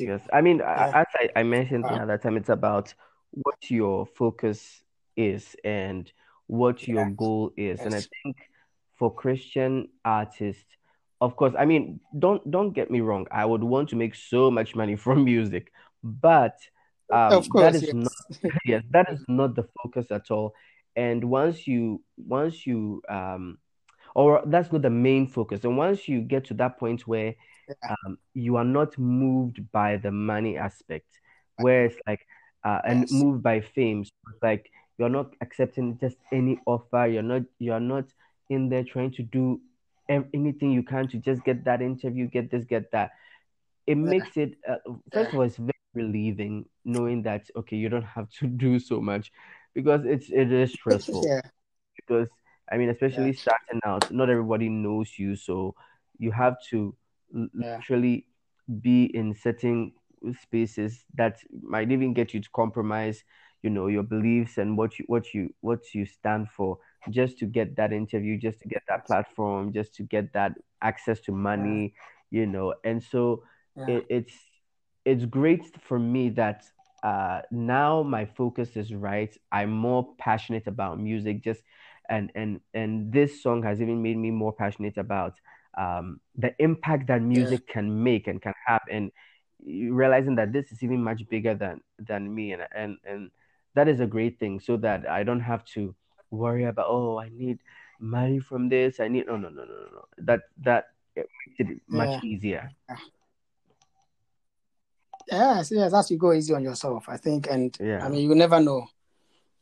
Yes, 0.00 0.20
I 0.32 0.40
mean, 0.40 0.58
Yeah. 0.58 0.90
as 0.94 1.06
I, 1.14 1.40
I 1.40 1.42
mentioned 1.44 1.84
the 1.84 1.90
Wow. 1.90 2.02
other 2.02 2.18
time, 2.18 2.36
it's 2.36 2.48
about 2.48 2.92
what 3.30 3.56
your 3.68 4.06
focus 4.06 4.82
is 5.16 5.54
and 5.64 6.10
what 6.48 6.86
your 6.88 7.06
goal 7.10 7.52
is. 7.56 7.80
And 7.80 7.94
I 7.94 8.02
think 8.22 8.36
for 8.98 9.14
Christian 9.14 9.88
artists, 10.04 10.64
of 11.20 11.36
course, 11.36 11.54
I 11.58 11.64
mean, 11.64 12.00
don't 12.18 12.48
don't 12.50 12.70
get 12.70 12.90
me 12.90 13.00
wrong. 13.00 13.26
I 13.30 13.44
would 13.44 13.62
want 13.62 13.88
to 13.90 13.96
make 13.96 14.14
so 14.14 14.50
much 14.50 14.74
money 14.74 14.96
from 15.04 15.24
music, 15.24 15.72
but 16.02 16.58
um, 17.12 17.42
that 17.42 17.48
course, 17.50 17.76
is 17.76 17.92
not 17.92 18.12
yes. 18.42 18.52
yes, 18.64 18.82
that 18.90 19.06
is 19.12 19.20
not 19.28 19.54
the 19.54 19.68
focus 19.82 20.06
at 20.10 20.30
all. 20.30 20.52
And 20.96 21.24
once 21.24 21.66
you 21.66 22.02
once 22.16 22.66
you 22.66 23.02
um 23.08 23.58
or 24.14 24.42
that's 24.46 24.72
not 24.72 24.82
the 24.82 24.90
main 24.90 25.26
focus. 25.28 25.64
And 25.64 25.76
once 25.76 26.08
you 26.08 26.20
get 26.22 26.44
to 26.46 26.54
that 26.54 26.78
point 26.78 27.06
where 27.06 27.34
Yeah. 27.68 27.74
um, 27.88 28.18
you 28.34 28.56
are 28.56 28.64
not 28.64 28.96
moved 28.98 29.60
by 29.72 29.96
the 29.96 30.10
money 30.10 30.56
aspect, 30.56 31.20
where 31.56 31.86
it's 31.86 31.96
like, 32.06 32.26
uh, 32.64 32.80
and 32.84 33.02
Yes. 33.02 33.10
moved 33.10 33.42
by 33.42 33.60
fame, 33.60 34.04
so 34.04 34.10
it's 34.32 34.42
like 34.42 34.70
you're 34.98 35.08
not 35.10 35.34
accepting 35.40 35.98
just 35.98 36.16
any 36.32 36.58
offer. 36.66 37.06
You're 37.06 37.22
not, 37.22 37.42
you're 37.58 37.80
not 37.80 38.06
in 38.50 38.68
there 38.68 38.84
trying 38.84 39.12
to 39.12 39.22
do 39.22 39.60
anything 40.08 40.72
you 40.72 40.82
can 40.82 41.08
to 41.08 41.18
just 41.18 41.44
get 41.44 41.64
that 41.64 41.82
interview, 41.82 42.26
get 42.28 42.50
this, 42.50 42.64
get 42.64 42.90
that. 42.92 43.10
It 43.86 43.96
makes 43.96 44.36
it, 44.36 44.56
uh, 44.68 44.76
first 45.12 45.32
of 45.32 45.36
all, 45.38 45.42
it's 45.42 45.56
very 45.56 45.72
relieving 45.94 46.66
knowing 46.84 47.22
that 47.22 47.48
okay, 47.56 47.76
you 47.76 47.88
don't 47.88 48.02
have 48.04 48.28
to 48.30 48.46
do 48.64 48.78
so 48.78 49.00
much 49.00 49.32
because 49.76 50.02
it's 50.06 50.30
it 50.30 50.52
is 50.52 50.72
stressful 50.74 51.32
Yeah. 51.32 51.42
because 51.96 52.28
I 52.72 52.78
mean, 52.78 52.90
Yeah. 52.90 52.90
especially 52.90 53.34
starting 53.34 53.80
out, 53.86 54.10
not 54.12 54.30
everybody 54.30 54.68
knows 54.70 55.18
you, 55.18 55.36
so 55.36 55.74
you 56.18 56.32
have 56.32 56.56
to 56.70 56.94
Yeah. 57.58 57.80
literally 57.80 58.26
be 58.82 59.04
in 59.14 59.34
certain 59.34 59.92
spaces 60.42 61.04
that 61.14 61.38
might 61.62 61.92
even 61.92 62.14
get 62.14 62.34
you 62.34 62.40
to 62.40 62.50
compromise, 62.54 63.24
you 63.62 63.70
know, 63.70 63.88
your 63.88 64.02
beliefs 64.04 64.58
and 64.58 64.76
what 64.78 64.98
you 64.98 65.04
what 65.08 65.34
you 65.34 65.54
what 65.60 65.80
you 65.94 66.06
stand 66.06 66.48
for, 66.50 66.78
just 67.10 67.38
to 67.38 67.46
get 67.46 67.76
that 67.76 67.92
interview, 67.92 68.38
just 68.38 68.60
to 68.60 68.68
get 68.68 68.82
that 68.88 69.06
platform, 69.06 69.72
just 69.72 69.94
to 69.96 70.04
get 70.04 70.32
that 70.34 70.52
access 70.82 71.20
to 71.20 71.32
Yeah. 71.32 71.32
money, 71.32 71.94
you 72.30 72.46
know. 72.46 72.74
And 72.84 73.02
so 73.02 73.44
Yeah. 73.76 73.84
it, 73.86 74.06
it's 74.10 74.34
it's 75.04 75.24
great 75.26 75.64
for 75.82 75.98
me 75.98 76.30
that 76.30 76.64
uh 77.06 77.42
now 77.52 78.02
my 78.02 78.26
focus 78.26 78.76
is 78.76 78.94
right. 78.94 79.36
I'm 79.52 79.70
more 79.70 80.14
passionate 80.18 80.66
about 80.66 81.00
music, 81.00 81.42
just 81.44 81.62
and 82.08 82.32
and 82.34 82.60
and 82.74 83.12
this 83.12 83.42
song 83.42 83.62
has 83.64 83.80
even 83.80 84.02
made 84.02 84.18
me 84.18 84.30
more 84.30 84.52
passionate 84.52 84.98
about 84.98 85.34
um 85.78 86.20
the 86.36 86.54
impact 86.58 87.08
that 87.08 87.22
Yeah. 87.32 87.32
music 87.36 87.68
can 87.68 88.02
make 88.04 88.26
and 88.28 88.42
can 88.42 88.54
have 88.66 88.82
and 88.90 89.12
realizing 89.66 90.36
that 90.36 90.52
this 90.52 90.72
is 90.72 90.82
even 90.82 91.02
much 91.02 91.28
bigger 91.28 91.54
than 91.54 91.80
than 91.98 92.32
me 92.34 92.52
and 92.52 92.62
and 92.74 92.98
and 93.04 93.30
that 93.74 93.88
is 93.88 94.00
a 94.00 94.06
great 94.06 94.38
thing 94.38 94.60
so 94.60 94.76
that 94.76 95.08
I 95.08 95.22
don't 95.24 95.40
have 95.40 95.64
to 95.76 95.94
worry 96.30 96.64
about 96.64 96.86
oh 96.88 97.18
I 97.18 97.28
need 97.30 97.58
money 98.00 98.38
from 98.40 98.68
this 98.68 99.00
I 99.00 99.08
need 99.08 99.26
no 99.26 99.36
no 99.36 99.48
no 99.48 99.64
no 99.64 99.74
no 99.74 99.88
no 99.96 100.04
that 100.18 100.40
that 100.62 100.86
it 101.16 101.28
makes 101.46 101.70
it 101.70 101.80
much 101.88 102.14
Yeah. 102.14 102.20
easier 102.22 102.70
Yes, 105.30 105.70
yes, 105.70 105.92
as 105.92 106.10
you 106.10 106.18
go 106.18 106.32
easy 106.32 106.54
on 106.54 106.62
yourself, 106.62 107.08
I 107.08 107.16
think, 107.16 107.48
and 107.50 107.76
yeah. 107.80 108.04
I 108.04 108.08
mean, 108.08 108.28
you 108.28 108.34
never 108.34 108.60
know. 108.60 108.86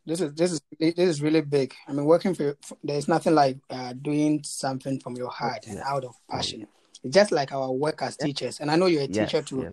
This 0.06 0.20
is 0.20 0.34
this 0.34 0.52
is 0.52 0.60
this 0.78 0.94
is 0.98 1.22
really 1.22 1.40
big. 1.40 1.74
I 1.88 1.92
mean, 1.92 2.04
working 2.04 2.34
for 2.34 2.56
there's 2.82 3.08
nothing 3.08 3.34
like 3.34 3.58
uh, 3.70 3.94
doing 3.94 4.42
something 4.44 5.00
from 5.00 5.16
your 5.16 5.30
heart 5.30 5.66
and 5.66 5.78
out 5.80 6.04
of 6.04 6.14
passion. 6.30 6.66
It's 7.02 7.14
just 7.14 7.32
like 7.32 7.52
our 7.52 7.70
work 7.70 8.02
as 8.02 8.16
teachers, 8.16 8.60
and 8.60 8.70
I 8.70 8.76
know 8.76 8.86
you're 8.86 9.04
a 9.04 9.06
yes 9.06 9.30
teacher 9.30 9.42
too. 9.42 9.62
yes. 9.62 9.72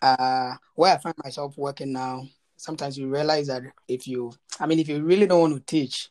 Uh, 0.00 0.54
where 0.74 0.94
I 0.94 0.98
find 0.98 1.14
myself 1.22 1.58
working 1.58 1.92
now, 1.92 2.26
sometimes 2.56 2.96
you 2.96 3.08
realize 3.08 3.48
that 3.48 3.62
if 3.88 4.06
you, 4.06 4.32
I 4.60 4.66
mean, 4.66 4.78
if 4.78 4.88
you 4.88 5.02
really 5.02 5.26
don't 5.26 5.40
want 5.40 5.54
to 5.54 5.60
teach, 5.60 6.08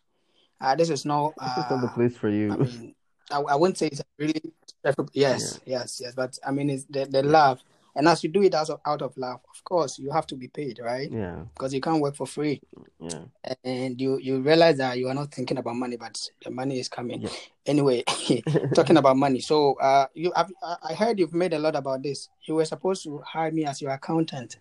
uh, 0.59 0.75
this 0.75 0.89
is 0.89 1.05
not. 1.05 1.33
this 1.37 1.65
is 1.65 1.71
not 1.71 1.81
the 1.81 1.87
Uh, 1.87 1.93
place 1.93 2.15
for 2.17 2.29
you. 2.29 2.51
I 2.51 2.57
mean, 2.57 2.95
I, 3.31 3.39
I 3.39 3.55
wouldn't 3.55 3.77
say 3.77 3.87
it's 3.87 4.01
really 4.17 4.41
yeah 4.83 4.93
yes, 5.13 5.59
yes, 5.65 6.01
yes, 6.01 6.13
but 6.15 6.37
I 6.45 6.51
mean, 6.51 6.69
it's 6.69 6.85
the 6.85 7.05
the 7.05 7.23
love 7.23 7.63
And 7.97 8.07
as 8.07 8.23
you 8.23 8.29
do 8.29 8.43
it 8.43 8.53
as 8.53 8.69
of 8.69 8.79
out 8.85 9.01
of 9.01 9.17
love, 9.17 9.39
of 9.49 9.63
course, 9.63 9.97
you 9.97 10.11
have 10.11 10.27
to 10.27 10.35
be 10.35 10.47
paid, 10.47 10.79
right? 10.79 11.11
Yeah. 11.11 11.45
Because 11.55 11.73
you 11.73 11.81
can't 11.81 11.99
work 11.99 12.15
for 12.15 12.27
free. 12.27 12.61
Yeah. 12.99 13.23
And 13.63 13.99
you 13.99 14.19
you 14.19 14.39
realize 14.39 14.77
that 14.77 14.99
you 14.99 15.07
are 15.07 15.15
not 15.15 15.33
thinking 15.33 15.57
about 15.57 15.75
money, 15.75 15.97
but 15.97 16.15
the 16.43 16.51
money 16.51 16.79
is 16.79 16.89
coming. 16.89 17.23
Yeah. 17.23 17.29
Anyway, 17.65 18.03
talking 18.75 18.97
about 18.97 19.17
money. 19.17 19.39
So 19.39 19.73
uh, 19.79 20.05
you 20.13 20.31
have 20.35 20.51
I 20.83 20.93
heard 20.93 21.17
you've 21.17 21.33
made 21.33 21.53
a 21.53 21.59
lot 21.59 21.75
about 21.75 22.03
this. 22.03 22.29
You 22.43 22.53
were 22.53 22.65
supposed 22.65 23.03
to 23.05 23.17
hire 23.25 23.51
me 23.51 23.65
as 23.65 23.81
your 23.81 23.91
accountant. 23.91 24.57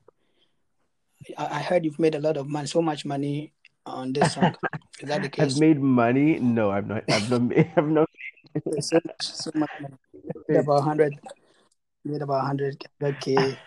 I, 1.36 1.58
I 1.58 1.60
heard 1.60 1.84
you've 1.84 2.00
made 2.00 2.14
a 2.14 2.20
lot 2.20 2.38
of 2.38 2.48
money, 2.48 2.66
so 2.66 2.80
much 2.80 3.04
money 3.04 3.52
on 3.84 4.14
this 4.14 4.32
song. 4.32 4.56
Is 5.00 5.10
that 5.10 5.22
the 5.22 5.28
case? 5.28 5.56
I've 5.56 5.60
made 5.60 5.78
money. 5.78 6.38
No, 6.38 6.70
I've 6.70 6.86
not. 6.86 7.04
I've 7.10 7.30
not. 7.30 7.42
Made, 7.42 7.70
I've 7.76 7.88
not. 7.88 8.08
so, 8.80 8.98
so 9.20 9.50
much 9.54 9.70
money. 9.78 10.58
About 10.58 10.84
hundred. 10.84 11.12
Made 12.06 12.22
about 12.22 12.46
hundred 12.46 12.78
k. 13.20 13.34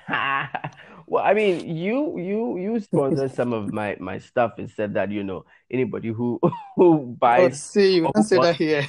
well, 1.07 1.23
I 1.25 1.33
mean, 1.33 1.75
you 1.75 2.17
you 2.17 2.57
you 2.57 2.79
sponsored 2.79 3.35
some 3.39 3.51
of 3.51 3.73
my 3.73 3.97
my 3.99 4.17
stuff 4.17 4.53
and 4.57 4.71
said 4.71 4.93
that 4.93 5.11
you 5.11 5.23
know 5.25 5.43
anybody 5.69 6.07
who 6.07 6.39
who 6.77 7.15
buys 7.19 7.39
Oh, 7.39 7.49
buys 7.49 7.63
see, 7.63 7.95
you 7.95 8.09
don't 8.13 8.23
say 8.23 8.37
that 8.39 8.55
here. 8.55 8.87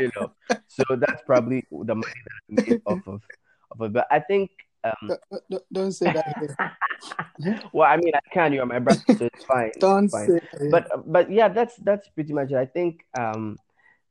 you 0.00 0.10
know. 0.16 0.32
So 0.66 0.82
that's 0.98 1.22
probably 1.22 1.62
the 1.70 1.94
money 1.94 2.20
that 2.26 2.34
I 2.34 2.70
made 2.70 2.82
off 2.86 3.06
of 3.06 3.22
off 3.70 3.80
of. 3.80 3.92
But 3.92 4.06
I 4.10 4.18
think. 4.20 4.50
Um, 4.84 5.08
Don't- 5.10 5.42
don't, 5.50 5.64
don't 5.72 5.92
say 5.92 6.06
that 6.12 6.38
here. 6.38 7.60
well, 7.72 7.90
I 7.90 7.96
mean, 7.96 8.14
I 8.14 8.20
can. 8.32 8.52
You're 8.52 8.64
my 8.64 8.78
brother, 8.78 9.02
so 9.18 9.26
it's 9.26 9.44
fine. 9.44 9.72
Don't 9.80 10.08
fine. 10.08 10.26
say 10.28 10.38
that. 10.38 10.70
But 10.70 10.84
but 11.12 11.30
yeah, 11.32 11.48
that's 11.48 11.74
that's 11.82 12.06
pretty 12.14 12.32
much 12.32 12.52
it. 12.52 12.56
I 12.56 12.64
think 12.66 13.02
um 13.18 13.58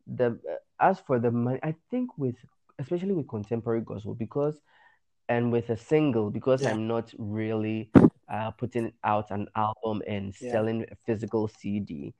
the 0.08 0.38
as 0.80 1.00
for 1.08 1.20
the 1.20 1.32
money, 1.32 1.60
I 1.64 1.74
think 1.90 2.12
with 2.18 2.36
especially 2.80 3.14
with 3.14 3.28
contemporary 3.28 3.82
gospel 3.82 4.14
because 4.16 4.60
and 5.30 5.52
with 5.52 5.70
a 5.70 5.78
single 5.78 6.30
because 6.30 6.62
Yeah. 6.62 6.72
I'm 6.72 6.88
not 6.88 7.14
really 7.18 7.92
uh 8.30 8.52
putting 8.52 8.92
out 9.04 9.32
an 9.32 9.48
album 9.56 10.02
and 10.08 10.36
Yeah. 10.40 10.52
selling 10.52 10.86
a 10.92 10.96
physical 11.06 11.48
CD. 11.48 12.14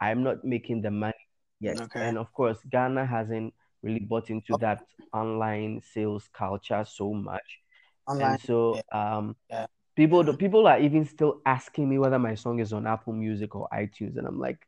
I'm 0.00 0.22
not 0.22 0.44
making 0.44 0.82
the 0.82 0.90
money 0.90 1.14
yet. 1.60 1.78
Okay. 1.80 2.00
And 2.00 2.18
of 2.18 2.32
course, 2.32 2.58
Ghana 2.70 3.06
hasn't 3.06 3.54
really 3.82 4.00
bought 4.00 4.30
into 4.30 4.54
Oh. 4.54 4.58
that 4.58 4.84
online 5.12 5.80
sales 5.82 6.28
culture 6.32 6.84
so 6.86 7.12
much. 7.12 7.60
Online. 8.06 8.32
And 8.32 8.40
so 8.40 8.80
um 8.92 9.36
Yeah. 9.50 9.66
people 9.96 10.24
Yeah. 10.24 10.32
people 10.36 10.66
are 10.66 10.78
even 10.80 11.04
still 11.04 11.40
asking 11.46 11.88
me 11.88 11.98
whether 11.98 12.18
my 12.18 12.34
song 12.34 12.58
is 12.60 12.72
on 12.72 12.86
Apple 12.86 13.12
Music 13.14 13.54
or 13.54 13.68
iTunes, 13.72 14.16
and 14.18 14.26
I'm 14.26 14.38
like, 14.40 14.58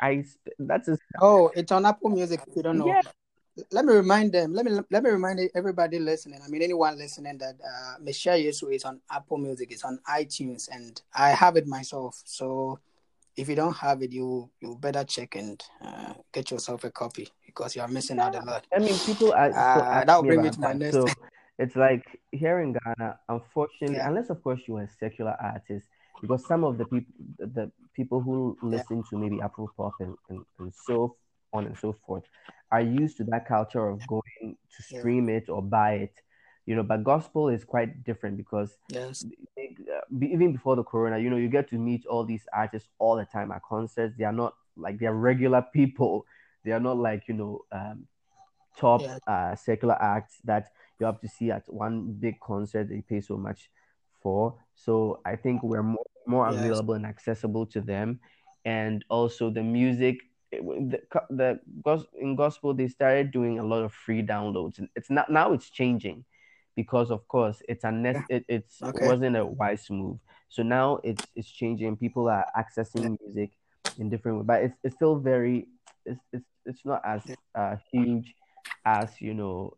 I, 0.00 0.08
I 0.08 0.24
that's 0.58 0.88
a, 0.88 0.98
Oh, 1.20 1.50
it's 1.54 1.70
on 1.72 1.86
Apple 1.86 2.10
Music. 2.10 2.40
If 2.46 2.56
you 2.56 2.62
don't 2.62 2.78
know, 2.78 2.88
yeah, 2.88 3.02
let 3.70 3.84
me 3.84 3.92
remind 3.92 4.32
them. 4.32 4.52
Let 4.52 4.64
me 4.64 4.78
let 4.90 5.02
me 5.02 5.10
remind 5.10 5.40
everybody 5.54 5.98
listening. 5.98 6.40
I 6.44 6.48
mean, 6.48 6.62
anyone 6.62 6.96
listening 6.98 7.38
that 7.38 7.56
uh, 7.64 7.94
Michelle 8.00 8.38
Yesu 8.38 8.74
is 8.74 8.84
on 8.84 9.00
Apple 9.10 9.38
Music. 9.38 9.70
It's 9.72 9.84
on 9.84 9.98
iTunes, 10.08 10.68
and 10.70 11.00
I 11.14 11.30
have 11.30 11.56
it 11.56 11.66
myself. 11.66 12.20
So 12.24 12.78
if 13.36 13.48
you 13.48 13.54
don't 13.54 13.76
have 13.76 14.02
it, 14.02 14.12
you 14.12 14.50
you 14.60 14.76
better 14.80 15.04
check 15.04 15.36
and 15.36 15.62
uh, 15.84 16.14
get 16.32 16.50
yourself 16.50 16.84
a 16.84 16.90
copy 16.90 17.28
because 17.46 17.74
you 17.76 17.82
are 17.82 17.88
missing 17.88 18.18
out 18.18 18.34
a 18.34 18.42
lot. 18.44 18.66
I 18.74 18.78
mean, 18.80 18.98
people 19.06 19.32
are 19.32 19.50
Uh, 19.50 20.04
that 20.04 20.16
will 20.16 20.24
bring 20.24 20.42
me 20.42 20.50
to 20.50 20.60
my 20.60 20.72
next. 20.72 20.96
So 20.96 21.06
it's 21.58 21.76
like 21.76 22.04
here 22.32 22.60
in 22.60 22.72
Ghana, 22.72 23.18
unfortunately, 23.28 23.96
Yeah. 23.96 24.08
unless 24.08 24.30
of 24.30 24.42
course 24.42 24.60
you 24.66 24.76
are 24.76 24.82
a 24.82 24.88
secular 24.88 25.36
artist, 25.40 25.86
because 26.20 26.46
some 26.46 26.64
of 26.64 26.78
the 26.78 26.84
people 26.84 27.14
the 27.38 27.70
people 27.94 28.20
who 28.20 28.56
listen 28.62 29.02
to 29.10 29.18
maybe 29.18 29.38
Afropop 29.38 29.92
and, 30.00 30.16
and, 30.28 30.44
and 30.58 30.72
so 30.74 31.16
on 31.52 31.66
and 31.66 31.76
so 31.78 31.92
forth 32.06 32.24
are 32.70 32.80
used 32.82 33.16
to 33.16 33.24
that 33.24 33.46
culture 33.48 33.88
of 33.88 34.06
going 34.06 34.56
to 34.76 34.82
stream 34.82 35.28
it 35.30 35.48
or 35.48 35.62
buy 35.62 35.94
it. 35.94 36.14
You 36.66 36.76
know, 36.76 36.82
but 36.82 37.02
gospel 37.02 37.48
is 37.48 37.64
quite 37.64 38.04
different 38.04 38.36
because 38.36 38.76
Yes. 38.88 39.24
uh, 39.58 40.00
even 40.20 40.52
before 40.52 40.76
the 40.76 40.84
corona, 40.84 41.18
you 41.18 41.30
know, 41.30 41.36
you 41.36 41.48
get 41.48 41.68
to 41.70 41.76
meet 41.76 42.06
all 42.06 42.24
these 42.24 42.46
artists 42.52 42.88
all 42.98 43.16
the 43.16 43.24
time 43.24 43.50
at 43.52 43.62
concerts. 43.62 44.14
They 44.16 44.24
are 44.24 44.32
not 44.32 44.54
like 44.76 44.98
they're 44.98 45.14
regular 45.14 45.62
people. 45.72 46.26
They 46.64 46.72
are 46.72 46.80
not 46.80 46.98
like 46.98 47.24
you 47.28 47.34
know 47.34 47.60
um, 47.72 48.06
top 48.76 49.02
Yeah. 49.02 49.18
uh, 49.26 49.54
secular 49.56 50.00
acts 50.02 50.38
that 50.44 50.68
you 51.00 51.06
have 51.06 51.20
to 51.20 51.28
see 51.28 51.50
at 51.50 51.62
one 51.72 52.12
big 52.20 52.40
concert. 52.40 52.88
They 52.88 53.02
pay 53.02 53.20
so 53.20 53.36
much 53.36 53.70
for. 54.22 54.56
So 54.74 55.20
I 55.24 55.36
think 55.36 55.62
we're 55.62 55.82
more 55.82 56.06
more 56.26 56.48
Yes. 56.48 56.54
available 56.58 56.94
and 56.94 57.06
accessible 57.06 57.66
to 57.66 57.80
them, 57.80 58.20
and 58.64 59.04
also 59.08 59.50
the 59.50 59.62
music. 59.62 60.18
It- 60.52 60.64
The, 61.30 61.60
the 61.80 62.06
in 62.20 62.36
gospel 62.36 62.74
they 62.74 62.88
started 62.88 63.30
doing 63.30 63.58
a 63.58 63.64
lot 63.64 63.82
of 63.84 63.92
free 63.92 64.22
downloads 64.22 64.78
and 64.78 64.88
it's 64.96 65.10
not 65.10 65.30
now 65.30 65.52
it's 65.52 65.70
changing 65.70 66.24
because 66.76 67.10
of 67.10 67.26
course 67.28 67.62
it's 67.68 67.84
a 67.84 67.90
ne- 67.92 68.22
it, 68.28 68.44
it's 68.48 68.82
Okay. 68.82 69.06
wasn't 69.06 69.36
a 69.36 69.44
wise 69.44 69.88
move. 69.90 70.18
So 70.48 70.62
now 70.62 71.00
it's 71.04 71.28
it's 71.34 71.48
changing. 71.50 71.96
People 71.96 72.28
are 72.28 72.46
accessing 72.56 73.16
music 73.20 73.50
in 73.98 74.08
different 74.08 74.38
ways 74.38 74.46
but 74.46 74.62
it's, 74.62 74.76
it's 74.84 74.94
still 74.96 75.16
very 75.16 75.66
it's, 76.06 76.20
it's 76.32 76.44
it's 76.64 76.84
not 76.84 77.02
as 77.04 77.22
uh, 77.54 77.76
huge 77.90 78.34
as 78.84 79.20
you 79.20 79.34
know 79.34 79.76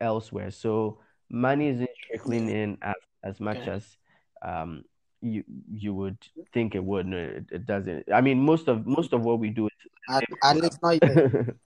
elsewhere. 0.00 0.50
So 0.50 0.98
money 1.30 1.68
isn't 1.68 1.90
trickling 2.10 2.48
in 2.50 2.78
as 2.82 2.94
as 3.22 3.40
much 3.40 3.58
Okay. 3.58 3.70
as 3.70 3.96
um 4.42 4.84
you 5.22 5.44
you 5.72 5.92
would 5.94 6.16
think 6.52 6.74
it 6.74 6.82
would 6.82 7.06
no 7.06 7.16
it, 7.18 7.44
it 7.52 7.66
doesn't 7.66 8.04
i 8.12 8.20
mean 8.20 8.40
most 8.40 8.68
of 8.68 8.86
most 8.86 9.12
of 9.12 9.20
what 9.22 9.38
we 9.38 9.50
do 9.50 9.68
At, 10.08 10.24
at 10.42 10.56
least 10.56 10.82
not 10.82 10.98
yet. 11.02 11.54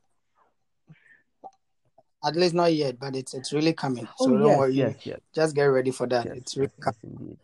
At 2.27 2.37
least 2.37 2.55
not 2.55 2.73
yet, 2.73 2.99
but 2.99 3.15
it's 3.15 3.35
it's 3.35 3.53
really 3.53 3.75
coming. 3.75 4.09
So 4.17 4.33
oh 4.33 4.39
don't 4.39 4.47
yes 4.47 4.59
worry. 4.59 4.73
yes 4.73 4.97
yes 5.07 5.21
Just 5.35 5.55
get 5.55 5.65
ready 5.65 5.91
for 5.91 6.07
that. 6.07 6.25
yes 6.25 6.37
it's 6.39 6.57
yes, 6.57 6.61
really 6.61 6.73
coming. 6.81 7.17
indeed 7.21 7.39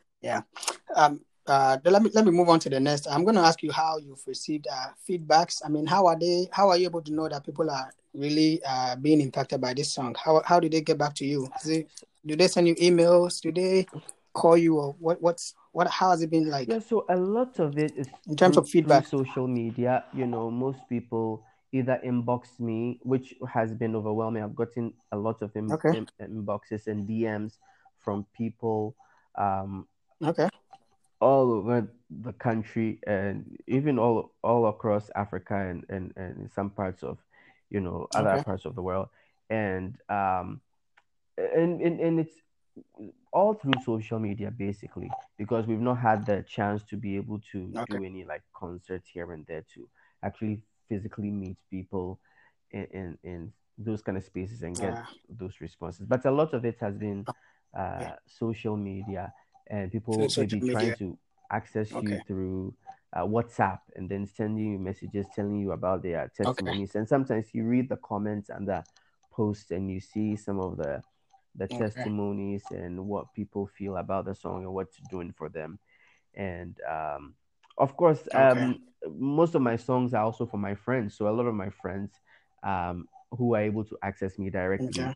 um 0.97 1.21
uh 1.47 1.77
let 1.85 2.03
me 2.03 2.11
let 2.15 2.25
me 2.25 2.31
move 2.31 2.49
on 2.49 2.59
to 2.61 2.69
the 2.69 2.79
next 2.79 3.07
i'm 3.07 3.25
going 3.25 3.35
to 3.35 3.41
ask 3.41 3.63
you 3.63 3.73
how 3.73 3.97
you've 3.99 4.23
received 4.27 4.67
uh 4.71 4.89
feedbacks 5.09 5.63
i 5.65 5.69
mean 5.69 5.87
how 5.87 6.07
are 6.07 6.19
they 6.19 6.49
how 6.53 6.69
are 6.69 6.77
you 6.77 6.85
able 6.87 7.03
to 7.03 7.13
know 7.13 7.29
that 7.29 7.45
people 7.45 7.71
are 7.71 7.91
really 8.15 8.61
uh 8.67 8.95
being 8.97 9.21
impacted 9.21 9.61
by 9.61 9.73
this 9.73 9.93
song 9.93 10.15
how 10.23 10.43
how 10.45 10.61
do 10.61 10.69
they 10.69 10.81
get 10.81 10.99
back 10.99 11.15
to 11.15 11.25
you 11.25 11.49
Is 11.63 11.69
it, 11.71 11.91
do 12.27 12.37
they 12.37 12.49
send 12.49 12.69
you 12.69 12.75
emails 12.77 13.41
do 13.41 13.53
they 13.53 13.87
call 14.33 14.57
you 14.57 14.79
or 14.79 14.95
what 14.99 15.21
what's 15.21 15.55
what 15.73 15.89
how 15.89 16.11
has 16.11 16.23
it 16.23 16.31
been 16.31 16.49
like 16.49 16.69
Yeah, 16.69 16.79
so 16.79 17.05
a 17.09 17.17
lot 17.17 17.59
of 17.59 17.79
it 17.79 17.93
is 17.97 18.09
in 18.29 18.37
terms 18.37 18.57
through, 18.57 18.65
of 18.65 18.69
feedback 18.69 19.07
social 19.07 19.47
media. 19.47 20.05
You 20.15 20.27
know, 20.27 20.51
most 20.51 20.89
people 20.89 21.45
either 21.73 22.01
inbox 22.05 22.59
me, 22.59 22.99
which 23.03 23.35
has 23.53 23.73
been 23.75 23.95
overwhelming. 23.97 24.43
I've 24.43 24.57
gotten 24.57 24.93
a 25.13 25.17
lot 25.17 25.43
of 25.43 25.55
in, 25.57 25.71
Okay. 25.73 25.95
in- 25.95 26.07
inboxes 26.21 26.87
and 26.87 27.09
DMs 27.09 27.59
from 27.99 28.27
people 28.37 28.97
um, 29.37 29.87
okay 30.25 30.49
all 31.21 31.53
over 31.53 31.87
the 32.23 32.33
country 32.33 32.99
and 33.07 33.57
even 33.67 33.99
all 33.99 34.33
all 34.43 34.67
across 34.67 35.11
Africa 35.15 35.55
and, 35.55 35.85
and, 35.89 36.13
and 36.17 36.51
some 36.51 36.71
parts 36.71 37.03
of, 37.03 37.19
you 37.71 37.81
know, 37.81 38.09
other 38.15 38.37
Okay. 38.37 38.43
parts 38.45 38.65
of 38.65 38.75
the 38.75 38.83
world. 38.83 39.09
And 39.51 39.97
um 40.09 40.61
and, 41.37 41.81
and 41.81 42.01
and 42.01 42.21
it's 42.21 42.35
all 43.33 43.55
through 43.55 43.79
social 43.79 44.19
media 44.19 44.51
basically 44.51 45.15
because 45.39 45.67
we've 45.67 45.81
not 45.81 45.99
had 45.99 46.27
the 46.27 46.45
chance 46.49 46.83
to 46.85 46.97
be 46.97 47.17
able 47.17 47.39
to 47.53 47.75
Okay. 47.77 47.87
do 47.87 48.03
any 48.03 48.25
like 48.25 48.43
concerts 48.55 49.09
here 49.13 49.33
and 49.33 49.47
there 49.47 49.65
to 49.75 49.89
actually 50.25 50.61
physically 50.89 51.31
meet 51.31 51.57
people 51.71 52.21
in 52.71 52.85
in, 52.93 53.19
in 53.25 53.53
those 53.79 54.03
kind 54.03 54.19
of 54.19 54.25
spaces 54.25 54.63
and 54.63 54.81
get 54.81 54.97
Uh, 54.97 55.07
those 55.29 55.61
responses 55.61 56.07
but 56.07 56.25
a 56.27 56.31
lot 56.31 56.53
of 56.55 56.65
it 56.65 56.77
has 56.81 56.97
been 56.97 57.27
uh, 57.79 58.11
Yeah. 58.11 58.15
social 58.27 58.77
media 58.77 59.33
and 59.69 59.93
people 59.93 60.33
social 60.33 60.37
maybe 60.37 60.61
media. 60.61 60.71
trying 60.71 60.93
to 60.93 61.17
access 61.53 62.01
you 62.01 62.19
through 62.27 62.75
uh, 63.17 63.23
WhatsApp 63.23 63.79
and 63.97 64.09
then 64.09 64.27
sending 64.27 64.73
you 64.73 64.79
messages 64.79 65.29
telling 65.35 65.59
you 65.61 65.73
about 65.73 66.03
their 66.03 66.31
testimonies. 66.37 66.95
And 66.95 67.09
sometimes 67.09 67.47
you 67.55 67.65
read 67.65 67.89
the 67.89 67.97
comments 67.97 68.49
and 68.51 68.67
the 68.69 68.85
posts 69.33 69.71
and 69.71 69.91
you 69.91 70.01
see 70.01 70.37
some 70.37 70.61
of 70.61 70.77
the 70.77 71.03
the 71.57 71.67
Okay. 71.67 71.79
testimonies 71.79 72.65
and 72.71 73.07
what 73.07 73.33
people 73.35 73.67
feel 73.67 73.97
about 73.97 74.25
the 74.25 74.35
song 74.35 74.63
and 74.65 74.73
what's 74.73 74.97
doing 75.09 75.33
for 75.37 75.49
them. 75.49 75.79
And 76.35 76.77
um, 76.89 77.35
of 77.79 77.97
course, 77.97 78.29
um, 78.35 78.81
most 79.09 79.55
of 79.55 79.63
my 79.63 79.77
songs 79.77 80.15
are 80.15 80.25
also 80.25 80.47
for 80.47 80.59
my 80.59 80.75
friends. 80.75 81.17
So 81.17 81.29
a 81.29 81.31
lot 81.35 81.47
of 81.47 81.55
my 81.55 81.71
friends 81.71 82.13
um, 82.63 83.09
who 83.33 83.55
are 83.55 83.61
able 83.63 83.85
to 83.85 83.97
access 84.03 84.39
me 84.39 84.51
directly 84.51 85.01
Okay. 85.01 85.15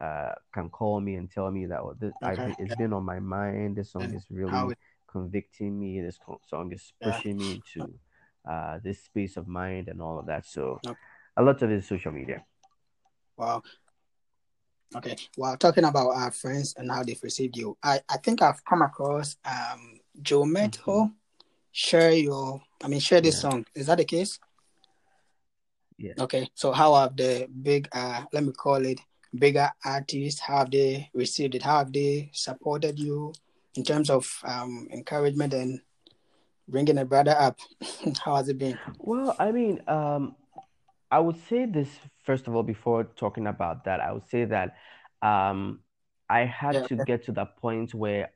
uh, 0.00 0.32
can 0.52 0.68
call 0.70 1.00
me 1.00 1.14
and 1.16 1.30
tell 1.30 1.50
me 1.50 1.66
that 1.66 1.80
oh, 1.80 1.94
this, 1.98 2.14
I've 2.22 2.40
it's 2.58 2.74
been 2.74 2.92
on 2.92 3.04
my 3.04 3.20
mind. 3.20 3.76
This 3.76 3.92
song 3.92 4.04
And 4.04 4.14
is 4.14 4.26
really 4.30 4.72
it- 4.72 4.78
convicting 5.10 5.78
me. 5.78 6.00
This 6.00 6.18
song 6.48 6.72
is 6.72 6.92
Yeah. 7.00 7.06
pushing 7.06 7.38
me 7.38 7.52
into 7.52 7.94
uh, 8.48 8.78
this 8.82 9.02
space 9.02 9.36
of 9.36 9.46
mind 9.46 9.88
and 9.88 10.00
all 10.02 10.18
of 10.18 10.26
that. 10.26 10.46
So 10.46 10.80
Okay. 10.84 10.98
a 11.36 11.42
lot 11.42 11.62
of 11.62 11.70
it 11.70 11.76
is 11.76 11.86
social 11.86 12.12
media. 12.12 12.42
Wow. 13.36 13.62
Okay. 14.96 15.16
Well, 15.36 15.56
talking 15.56 15.84
about 15.84 16.10
our 16.10 16.30
friends 16.30 16.74
and 16.76 16.90
how 16.90 17.02
they've 17.02 17.22
received 17.22 17.56
you, 17.56 17.76
I, 17.82 18.00
I 18.08 18.16
think 18.18 18.42
I've 18.42 18.64
come 18.64 18.82
across 18.82 19.36
um 19.44 20.00
Joe 20.22 20.44
Mettle 20.44 21.10
share 21.72 22.12
your 22.12 22.62
I 22.82 22.88
mean 22.88 23.00
share 23.00 23.20
this 23.20 23.34
Yeah. 23.36 23.40
song. 23.40 23.66
Is 23.74 23.86
that 23.86 23.98
the 23.98 24.04
case? 24.04 24.38
Yeah. 25.98 26.12
Okay. 26.18 26.48
So 26.54 26.72
how 26.72 26.94
have 26.94 27.16
the 27.16 27.48
big 27.62 27.88
uh 27.92 28.24
let 28.32 28.44
me 28.44 28.52
call 28.52 28.84
it 28.84 29.00
bigger 29.36 29.70
artists? 29.84 30.40
How 30.40 30.58
have 30.58 30.70
they 30.70 31.10
received 31.12 31.54
it? 31.54 31.62
How 31.62 31.78
have 31.78 31.92
they 31.92 32.30
supported 32.32 32.98
you 32.98 33.32
in 33.74 33.82
terms 33.82 34.10
of 34.10 34.30
um, 34.44 34.86
encouragement 34.92 35.52
and 35.54 35.80
bringing 36.68 36.98
a 36.98 37.04
brother 37.04 37.34
up? 37.36 37.58
How 38.24 38.36
has 38.36 38.48
it 38.48 38.58
been? 38.58 38.78
Well, 38.98 39.34
I 39.38 39.50
mean, 39.50 39.82
um, 39.88 40.36
I 41.10 41.18
would 41.18 41.36
say 41.48 41.66
this 41.66 41.88
first 42.24 42.48
of 42.48 42.54
all 42.54 42.62
before 42.62 43.04
talking 43.04 43.46
about 43.46 43.84
that. 43.84 44.00
I 44.00 44.12
would 44.12 44.26
say 44.28 44.44
that 44.46 44.76
um, 45.22 45.80
I 46.28 46.40
had 46.40 46.74
Yeah. 46.74 46.86
to 46.88 46.96
get 46.96 47.24
to 47.24 47.32
the 47.32 47.46
point 47.46 47.94
where 47.94 48.30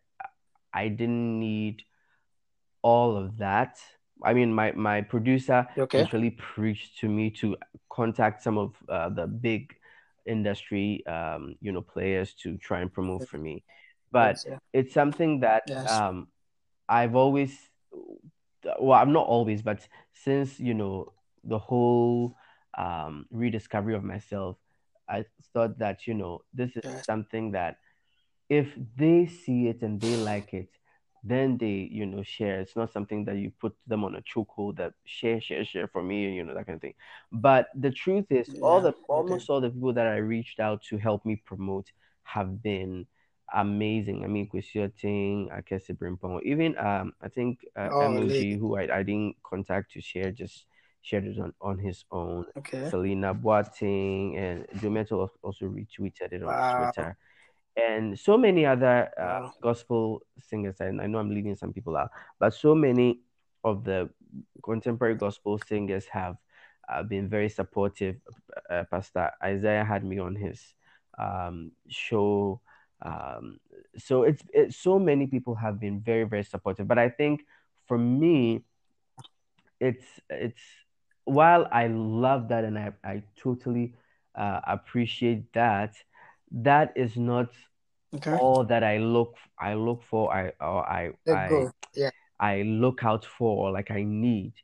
I 0.73 0.89
didn't 0.89 1.39
need 1.41 1.83
all 2.83 3.17
of 3.17 3.39
that. 3.39 3.79
I 4.25 4.35
mean, 4.35 4.53
my 4.53 4.73
my 4.73 5.03
producer 5.03 5.67
Okay. 5.79 5.99
literally 5.99 6.31
preached 6.31 6.99
to 7.01 7.09
me 7.09 7.31
to 7.41 7.57
contact 7.91 8.43
some 8.43 8.59
of 8.59 8.75
uh, 8.89 9.09
the 9.11 9.27
big 9.27 9.75
industry, 10.27 11.05
um, 11.07 11.55
you 11.61 11.73
know, 11.73 11.83
players 11.83 12.35
to 12.43 12.57
try 12.59 12.81
and 12.81 12.93
promote 12.93 13.25
for 13.25 13.39
me. 13.39 13.65
But 14.11 14.37
Yes, 14.37 14.45
yeah. 14.49 14.59
it's 14.73 14.95
something 14.95 15.41
that 15.41 15.63
Yes. 15.67 15.89
um, 15.89 16.29
I've 16.89 17.17
always, 17.17 17.57
well, 18.81 18.99
I'm 19.01 19.13
not 19.13 19.27
always, 19.27 19.63
but 19.63 19.87
since 20.13 20.59
you 20.61 20.75
know 20.75 21.13
the 21.45 21.59
whole 21.59 22.37
um, 22.79 23.27
rediscovery 23.33 23.97
of 23.97 24.05
myself, 24.05 24.59
I 25.09 25.27
thought 25.55 25.79
that 25.81 26.07
you 26.07 26.15
know 26.15 26.43
this 26.55 26.77
is 26.77 26.85
something 27.07 27.53
that 27.53 27.79
if 28.49 28.69
they 28.97 29.27
see 29.27 29.69
it 29.69 29.83
and 29.83 30.01
they 30.01 30.17
like 30.17 30.55
it, 30.55 30.71
then 31.25 31.59
they, 31.59 31.89
you 31.91 32.07
know, 32.07 32.23
share. 32.23 32.61
It's 32.61 32.77
not 32.77 32.93
something 32.93 33.25
that 33.27 33.37
you 33.37 33.53
put 33.61 33.75
them 33.87 34.05
on 34.05 34.17
a 34.17 34.23
chokehold 34.23 34.77
that 34.79 34.95
share, 35.05 35.41
share, 35.41 35.65
share 35.65 35.89
for 35.89 36.03
me, 36.03 36.33
you 36.35 36.45
know, 36.45 36.55
that 36.55 36.67
kind 36.67 36.77
of 36.77 36.83
thing. 36.83 36.95
But 37.33 37.69
the 37.75 37.91
truth 37.91 38.27
is, 38.31 38.51
all 38.63 38.81
Yeah. 38.81 38.91
the 38.91 38.95
almost 39.09 39.51
all 39.51 39.61
the 39.61 39.71
people 39.71 39.93
that 39.95 40.07
I 40.07 40.17
reached 40.19 40.61
out 40.61 40.83
to 40.85 40.99
help 40.99 41.27
me 41.27 41.37
promote 41.37 41.93
have 42.25 42.63
been 42.63 43.07
amazing. 43.55 44.25
I 44.25 44.29
mean, 44.29 44.49
Kwesiyoting, 44.49 45.49
Akesse 45.57 45.91
Brempong, 45.97 46.43
even 46.45 46.79
um, 46.79 47.13
I 47.23 47.29
think 47.29 47.67
uh, 47.77 47.91
Oh, 47.93 48.09
MOG, 48.11 48.59
who 48.59 48.77
I, 48.79 48.99
I 48.99 49.03
didn't 49.03 49.37
contact 49.43 49.93
to 49.93 50.01
share, 50.01 50.31
just 50.31 50.67
shared 51.03 51.27
it 51.27 51.39
on, 51.39 51.53
on 51.61 51.79
his 51.79 52.05
own. 52.11 52.45
Okay. 52.57 52.89
Selina 52.91 53.35
Boateng 53.35 54.37
and 54.37 54.67
Joe 54.81 54.91
Mettle 54.91 55.31
also 55.43 55.67
retweeted 55.67 56.33
it 56.33 56.43
on 56.43 56.49
Wow. 56.49 56.77
Twitter 56.77 57.17
and 57.77 58.19
so 58.19 58.37
many 58.37 58.67
other 58.67 59.11
uh, 59.17 59.23
Wow. 59.23 59.53
gospel 59.63 60.23
singers. 60.41 60.81
And 60.81 61.01
I 61.01 61.07
know 61.07 61.19
I'm 61.19 61.31
leaving 61.31 61.57
some 61.57 61.73
people 61.73 61.97
out, 61.97 62.11
but 62.39 62.53
so 62.53 62.75
many 62.75 63.21
of 63.65 63.85
the 63.85 64.11
contemporary 64.63 65.15
gospel 65.15 65.59
singers 65.59 66.07
have 66.07 66.37
uh, 66.89 67.03
been 67.03 67.29
very 67.29 67.49
supportive. 67.49 68.17
Uh, 68.69 68.85
Pastor 68.91 69.31
Isaiah 69.43 69.85
had 69.85 70.05
me 70.05 70.19
on 70.19 70.35
his 70.35 70.75
um, 71.19 71.73
show. 71.89 72.61
Um, 73.03 73.61
so 73.97 74.25
it's, 74.25 74.43
it's 74.53 74.77
so 74.77 74.99
many 74.99 75.27
people 75.27 75.55
have 75.55 75.79
been 75.79 76.01
very 76.01 76.25
very 76.25 76.45
supportive. 76.45 76.89
But 76.89 76.99
I 76.99 77.09
think 77.09 77.43
for 77.87 77.99
me, 77.99 78.65
it's 79.81 80.05
it's 80.29 80.61
while 81.29 81.69
I 81.73 81.89
love 81.89 82.49
that 82.49 82.65
and 82.65 82.79
I 82.79 82.93
I 83.05 83.23
totally 83.37 83.95
uh, 84.35 84.61
appreciate 84.67 85.53
that, 85.55 85.95
that 86.53 86.93
is 86.97 87.17
not 87.17 87.49
Okay. 88.15 88.39
all 88.39 88.65
that 88.67 88.85
I 88.85 88.99
look 88.99 89.35
I 89.59 89.75
look 89.75 90.03
for 90.05 90.33
I 90.35 90.53
or 90.61 90.89
I 90.89 91.13
I. 91.31 91.71
Yeah. 91.95 92.11
I 92.41 92.63
look 92.63 93.05
out 93.05 93.25
for 93.25 93.71
like 93.73 93.91
I 93.91 94.03
need. 94.05 94.55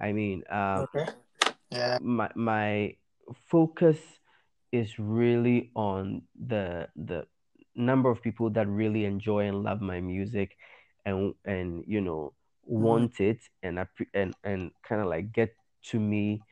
I 0.00 0.12
mean, 0.12 0.44
um, 0.50 0.86
Okay. 0.94 1.06
Yeah. 1.70 1.98
my 1.98 2.30
my 2.36 2.96
focus 3.50 3.98
is 4.72 4.98
really 4.98 5.70
on 5.74 6.22
the 6.38 6.88
the 6.96 7.26
number 7.74 8.10
of 8.10 8.22
people 8.22 8.50
that 8.50 8.68
really 8.68 9.04
enjoy 9.04 9.46
and 9.48 9.62
love 9.62 9.80
my 9.80 10.00
music 10.00 10.56
and 11.06 11.34
and 11.44 11.84
you 11.86 12.00
know 12.00 12.32
Mm-hmm. 12.78 13.06
want 13.06 13.20
it 13.20 13.40
and 13.62 13.78
and 14.14 14.34
and 14.44 14.70
kind 14.88 15.00
of 15.00 15.08
like 15.08 15.32
get 15.32 15.54
to 15.82 16.00
me 16.00 16.42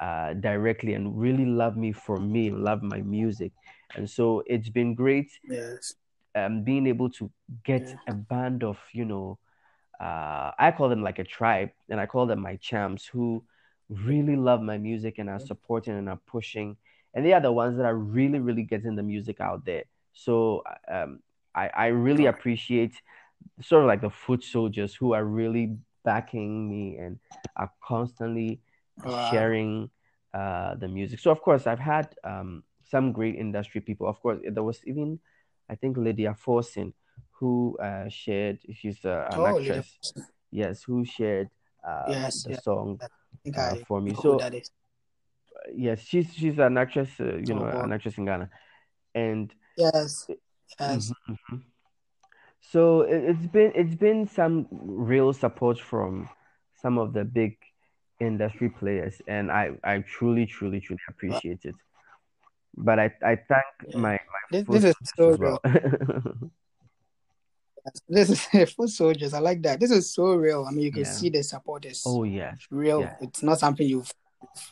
uh 0.00 0.32
directly 0.34 0.94
and 0.94 1.18
really 1.18 1.44
love 1.46 1.76
me 1.76 1.92
for 1.92 2.20
me 2.20 2.50
love 2.50 2.82
my 2.82 3.00
music. 3.02 3.52
And 3.96 4.08
so 4.08 4.42
it's 4.46 4.68
been 4.68 4.94
great 4.94 5.30
Yes. 5.44 5.94
um 6.34 6.62
being 6.64 6.86
able 6.86 7.10
to 7.10 7.30
get 7.64 7.88
Yeah. 7.88 7.96
a 8.06 8.12
band 8.14 8.62
of 8.62 8.78
you 8.92 9.04
know 9.04 9.38
uh 10.00 10.52
I 10.58 10.72
call 10.76 10.88
them 10.88 11.02
like 11.02 11.18
a 11.18 11.24
tribe 11.24 11.70
and 11.88 12.00
I 12.00 12.06
call 12.06 12.26
them 12.26 12.40
my 12.40 12.56
champs 12.56 13.06
who 13.06 13.44
really 13.88 14.36
love 14.36 14.60
my 14.62 14.78
music 14.78 15.18
and 15.18 15.30
are 15.30 15.40
supporting 15.40 15.94
and 15.94 16.08
are 16.08 16.20
pushing. 16.26 16.76
And 17.14 17.24
they 17.24 17.32
are 17.32 17.40
the 17.40 17.52
ones 17.52 17.76
that 17.78 17.86
are 17.86 17.96
really 17.96 18.38
really 18.38 18.62
getting 18.62 18.96
the 18.96 19.02
music 19.02 19.40
out 19.40 19.64
there. 19.64 19.84
So 20.12 20.62
um 20.88 21.20
I 21.54 21.68
I 21.68 21.86
really 21.88 22.26
appreciate 22.26 23.00
sort 23.60 23.82
of 23.82 23.88
like 23.88 24.00
the 24.00 24.10
foot 24.10 24.44
soldiers 24.44 24.94
who 24.94 25.14
are 25.14 25.24
really 25.24 25.76
backing 26.04 26.68
me 26.68 26.96
and 26.98 27.18
are 27.56 27.70
constantly 27.82 28.60
Wow. 29.04 29.30
sharing 29.30 29.90
uh, 30.34 30.74
the 30.76 30.88
music. 30.88 31.20
So 31.20 31.30
of 31.30 31.40
course 31.40 31.66
I've 31.66 31.78
had 31.78 32.14
um, 32.24 32.62
some 32.84 33.12
great 33.12 33.36
industry 33.36 33.80
people. 33.80 34.08
Of 34.08 34.20
course 34.20 34.40
there 34.44 34.62
was 34.62 34.80
even 34.86 35.18
I 35.68 35.74
think 35.74 35.96
Lydia 35.96 36.34
Forson 36.34 36.92
who 37.32 37.76
uh, 37.78 38.08
shared. 38.08 38.58
She's 38.74 39.04
uh, 39.04 39.28
an 39.30 39.40
Oh, 39.40 39.46
actress. 39.46 39.86
Forson. 40.02 40.26
Yes, 40.50 40.82
who 40.82 41.04
shared 41.04 41.48
uh, 41.86 42.02
Yes. 42.08 42.42
the 42.44 42.56
song 42.56 43.00
uh, 43.56 43.74
I 43.74 43.84
for 43.86 44.00
me. 44.00 44.14
So 44.14 44.38
that 44.38 44.54
is. 44.54 44.70
yes, 45.74 46.00
she's 46.00 46.32
she's 46.34 46.58
an 46.58 46.76
actress. 46.78 47.08
Uh, 47.20 47.36
you 47.36 47.54
know, 47.54 47.66
Oh, 47.66 47.80
an 47.82 47.92
actress 47.92 48.18
in 48.18 48.24
Ghana, 48.24 48.50
and 49.14 49.54
yes. 49.76 50.26
Yes. 50.80 51.12
Mhm, 51.12 51.36
mhm. 51.50 51.62
So 52.60 53.02
it's 53.02 53.46
been 53.46 53.72
it's 53.74 53.94
been 53.94 54.26
some 54.26 54.66
real 54.70 55.32
support 55.32 55.80
from 55.80 56.28
some 56.82 56.98
of 56.98 57.12
the 57.12 57.24
big 57.24 57.56
industry 58.20 58.68
players, 58.70 59.20
and 59.26 59.50
I 59.50 59.72
I 59.84 59.98
truly 60.00 60.46
truly 60.46 60.80
truly 60.80 61.00
appreciate 61.08 61.64
it. 61.64 61.74
But 62.76 62.98
I 62.98 63.12
I 63.22 63.36
thank 63.36 63.66
Yeah. 63.88 63.98
my 63.98 64.12
my 64.12 64.18
This 64.50 64.66
this 64.66 64.84
is 64.84 64.96
so 65.16 65.30
as 65.32 65.38
real. 65.38 65.60
This 68.08 68.28
is 68.30 68.44
foot 68.74 68.90
soldiers. 68.90 69.32
I 69.32 69.38
like 69.38 69.62
that. 69.62 69.80
This 69.80 69.90
is 69.90 70.12
so 70.12 70.34
real. 70.34 70.66
I 70.68 70.70
mean, 70.72 70.84
you 70.84 70.92
can 70.92 71.02
yeah. 71.04 71.10
see 71.12 71.30
the 71.30 71.42
support 71.42 71.86
is 71.86 72.02
Oh 72.06 72.24
yes. 72.24 72.58
real. 72.70 73.00
Yes. 73.00 73.16
It's 73.22 73.42
not 73.42 73.58
something 73.58 73.86
you've 73.88 74.12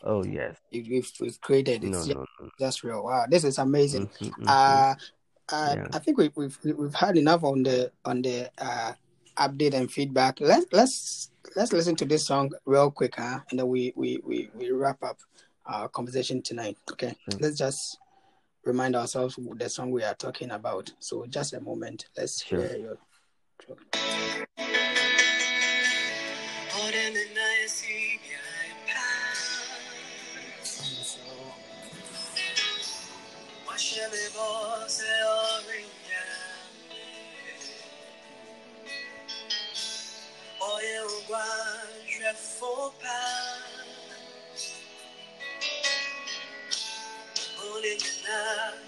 Oh 0.02 0.22
yes. 0.24 0.56
you- 0.70 0.82
you've, 0.82 1.10
you've 1.20 1.40
created. 1.40 1.82
No 1.82 1.98
It's 1.98 2.08
no 2.08 2.26
no. 2.40 2.50
just 2.58 2.84
real. 2.84 3.04
Wow, 3.04 3.24
this 3.28 3.44
is 3.44 3.58
amazing. 3.58 4.10
hmm 4.18 4.28
hmm 4.28 4.44
Uh, 4.46 4.94
uh, 5.48 5.72
Yeah. 5.76 5.86
I 5.92 5.98
think 5.98 6.18
we, 6.18 6.30
we've 6.34 6.58
we've 6.76 6.94
had 6.94 7.16
enough 7.16 7.42
on 7.44 7.62
the 7.62 7.90
on 8.04 8.22
the 8.22 8.50
uh, 8.58 8.92
update 9.36 9.74
and 9.74 9.90
feedback. 9.90 10.40
Let's 10.40 10.66
let's 10.72 11.30
let's 11.54 11.72
listen 11.72 11.96
to 11.96 12.04
this 12.04 12.26
song 12.26 12.50
real 12.64 12.90
quick, 12.90 13.16
huh? 13.16 13.40
And 13.50 13.58
then 13.58 13.68
we 13.68 13.92
we 13.96 14.20
we, 14.24 14.50
we 14.54 14.70
wrap 14.70 15.02
up 15.02 15.18
our 15.66 15.88
conversation 15.88 16.42
tonight. 16.42 16.76
Okay, 16.92 17.14
mm-hmm. 17.28 17.42
let's 17.42 17.58
just 17.58 17.98
remind 18.64 18.96
ourselves 18.96 19.38
the 19.56 19.68
song 19.68 19.90
we 19.90 20.02
are 20.02 20.14
talking 20.14 20.50
about. 20.50 20.92
So 20.98 21.26
just 21.26 21.54
a 21.54 21.60
moment. 21.60 22.06
Let's 22.16 22.40
hear 22.40 22.76
your. 22.76 22.98
moi 41.28 41.38
je 42.06 42.34
faux 42.36 42.92
pas. 43.00 43.56
On 47.62 47.82
est 47.82 48.26
là. 48.26 48.85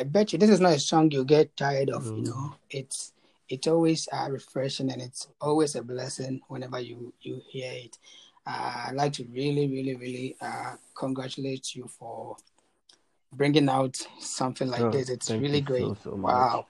I, 0.00 0.04
bet 0.04 0.32
you 0.32 0.38
this 0.38 0.50
is 0.50 0.60
not 0.60 0.72
a 0.72 0.80
song 0.80 1.10
you 1.10 1.24
get 1.24 1.56
tired 1.56 1.90
of. 1.90 2.04
Mm. 2.04 2.18
You 2.18 2.24
know, 2.24 2.54
it's 2.70 3.12
it's 3.48 3.66
always 3.66 4.08
uh, 4.12 4.28
refreshing 4.30 4.90
and 4.90 5.02
it's 5.02 5.28
always 5.40 5.74
a 5.74 5.82
blessing 5.82 6.40
whenever 6.48 6.80
you 6.80 7.12
you 7.20 7.40
hear 7.48 7.72
it. 7.72 7.98
Uh, 8.46 8.86
I'd 8.88 8.94
like 8.94 9.12
to 9.14 9.24
really, 9.24 9.68
really, 9.68 9.96
really 9.96 10.36
uh, 10.40 10.76
congratulate 10.94 11.74
you 11.74 11.86
for 11.86 12.36
bringing 13.32 13.68
out 13.68 13.96
something 14.18 14.68
like 14.68 14.80
Oh, 14.80 14.90
this. 14.90 15.10
It's 15.10 15.30
really 15.30 15.60
great. 15.60 15.82
so 15.82 15.96
so. 16.02 16.14
Wow, 16.14 16.66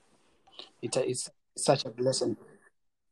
it, 0.81 0.95
it's 0.97 1.29
such 1.57 1.85
a 1.85 1.89
blessing. 1.89 2.35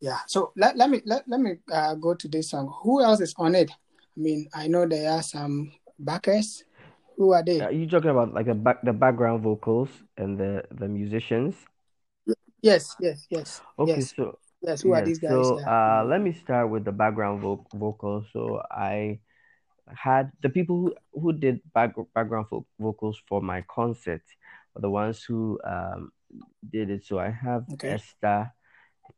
Yeah. 0.02 0.20
So 0.28 0.52
let, 0.56 0.78
let 0.78 0.90
me 0.90 1.02
let, 1.06 1.28
let 1.28 1.40
me 1.40 1.56
uh, 1.72 1.96
go 1.96 2.14
to 2.14 2.28
this 2.28 2.50
song. 2.50 2.74
Who 2.84 3.02
else 3.02 3.22
is 3.22 3.34
on 3.38 3.56
it? 3.56 3.72
I 3.72 4.20
mean, 4.20 4.50
I 4.54 4.68
know 4.68 4.86
there 4.86 5.12
are 5.12 5.24
some 5.24 5.72
backers. 5.98 6.64
Who 7.20 7.34
are 7.34 7.44
they? 7.44 7.60
Are 7.60 7.72
you 7.72 7.86
talking 7.86 8.10
about 8.10 8.34
like 8.34 8.48
the 8.48 8.56
back 8.56 8.80
the 8.82 8.96
background 8.96 9.44
vocals 9.44 9.92
and 10.16 10.40
the 10.40 10.64
the 10.72 10.88
musicians? 10.88 11.54
Yes, 12.64 12.96
yes, 13.00 13.28
yes, 13.30 13.60
Okay, 13.78 14.00
yes, 14.00 14.14
so 14.16 14.40
yes. 14.62 14.82
Who 14.82 14.94
are 14.96 15.04
these 15.04 15.20
guys? 15.20 15.36
so 15.36 15.60
Yeah. 15.60 15.68
uh, 15.68 16.04
let 16.08 16.22
me 16.24 16.32
start 16.32 16.72
with 16.72 16.86
the 16.86 16.96
background 16.96 17.42
vo 17.44 17.68
vocals. 17.76 18.24
So 18.32 18.64
I 18.72 19.20
had 19.92 20.32
the 20.42 20.48
people 20.48 20.80
who, 20.80 20.96
who 21.12 21.34
did 21.34 21.60
back, 21.76 21.92
background 22.16 22.48
vo 22.50 22.66
vocals 22.80 23.20
for 23.28 23.42
my 23.42 23.68
concert, 23.68 24.24
were 24.74 24.82
the 24.82 24.90
ones 24.90 25.22
who 25.24 25.60
um, 25.68 26.12
did 26.72 26.90
it. 26.90 27.04
So 27.04 27.20
I 27.20 27.32
have 27.32 27.68
Okay. 27.74 28.00
Esther, 28.00 28.52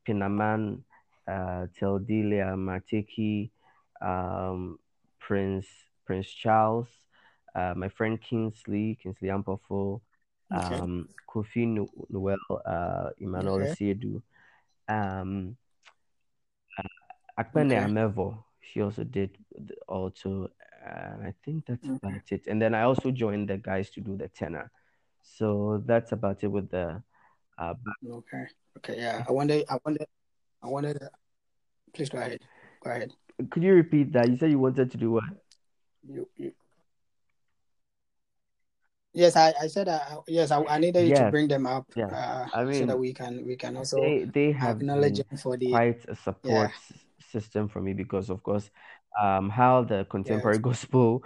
Pinaman, 0.08 0.82
uh, 1.30 1.70
Teldelia, 1.78 2.58
Mateki, 2.58 3.52
um, 4.02 4.80
Prince 5.20 5.68
Prince 6.06 6.30
Charles, 6.34 6.90
uh, 7.56 7.74
my 7.76 7.90
friend 7.90 8.20
Kingsley, 8.22 8.98
Kingsley 9.02 9.30
Ampofo, 9.30 10.02
Okay. 10.54 10.76
um, 10.76 11.08
Kofi 11.28 11.68
Nu- 11.68 12.06
Noel, 12.10 12.38
uh, 12.66 13.10
Emmanuel 13.20 13.62
Okay. 13.62 13.74
Siedu, 13.74 14.22
um, 14.88 15.56
Akpene 17.38 17.72
Okay. 17.72 17.86
Amevo, 17.86 18.44
she 18.60 18.82
also 18.82 19.04
did 19.04 19.38
the 19.56 19.76
alto, 19.90 20.50
and 20.86 21.24
I 21.24 21.34
think 21.44 21.66
that's 21.66 21.86
Okay. 21.88 21.96
about 21.96 22.32
it. 22.32 22.48
And 22.48 22.62
then 22.62 22.76
I 22.76 22.84
also 22.84 23.12
joined 23.12 23.50
the 23.50 23.58
guys 23.58 23.90
to 23.92 24.02
do 24.02 24.18
the 24.18 24.28
tenor. 24.28 24.72
So 25.24 25.82
that's 25.86 26.12
about 26.12 26.44
it 26.44 26.48
with 26.48 26.70
the 26.70 27.02
uh, 27.58 27.74
back. 27.74 27.96
Okay. 28.06 28.46
Okay. 28.78 28.98
Yeah. 28.98 29.24
I 29.28 29.32
wonder. 29.32 29.62
I 29.70 29.78
wonder. 29.86 30.06
I 30.62 30.68
wonder. 30.68 31.10
Please 31.94 32.10
go 32.10 32.18
ahead. 32.18 32.40
Go 32.84 32.92
ahead. 32.92 33.12
Could 33.50 33.64
you 33.64 33.74
repeat 33.74 34.12
that? 34.14 34.30
You 34.30 34.38
said 34.38 34.52
you 34.52 34.60
wanted 34.60 34.92
to 34.92 34.98
do 34.98 35.12
what? 35.12 35.24
You. 36.08 36.28
you 36.36 36.54
yes, 39.14 39.36
I. 39.36 39.54
I 39.62 39.68
said. 39.68 39.88
I, 39.88 40.18
yes, 40.28 40.52
I, 40.52 40.64
I 40.64 40.78
needed 40.80 41.06
you 41.06 41.14
to 41.14 41.26
bring 41.26 41.48
them 41.48 41.66
up. 41.66 41.88
yes. 41.96 42.12
Uh, 42.12 42.46
I 42.54 42.64
so 42.72 42.86
that 42.86 42.98
we 42.98 43.14
can 43.14 43.46
we 43.46 43.56
can 43.56 43.78
also 43.78 43.98
they 44.02 44.26
they 44.34 44.52
have 44.52 44.82
acknowledge 44.82 45.18
them 45.18 45.38
for 45.38 45.58
the. 45.58 45.68
quite 45.70 46.06
a 46.08 46.16
support 46.16 46.70
s- 46.72 46.94
system 47.32 47.68
for 47.68 47.82
me 47.82 47.94
because, 47.94 48.30
of 48.30 48.44
course, 48.44 48.70
um, 49.22 49.50
how 49.50 49.84
the 49.84 50.06
contemporary 50.10 50.58
Yes. 50.58 50.64
gospel 50.72 51.24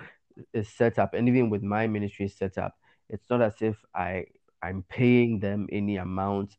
is 0.54 0.70
set 0.70 1.00
up, 1.00 1.14
and 1.14 1.28
even 1.28 1.50
with 1.50 1.64
my 1.64 1.88
ministry 1.88 2.28
set 2.28 2.58
up, 2.58 2.76
it's 3.10 3.30
not 3.30 3.42
as 3.42 3.62
if 3.62 3.78
I 3.96 4.26
I'm 4.62 4.84
paying 4.90 5.40
them 5.40 5.68
any 5.72 5.98
amount 5.98 6.58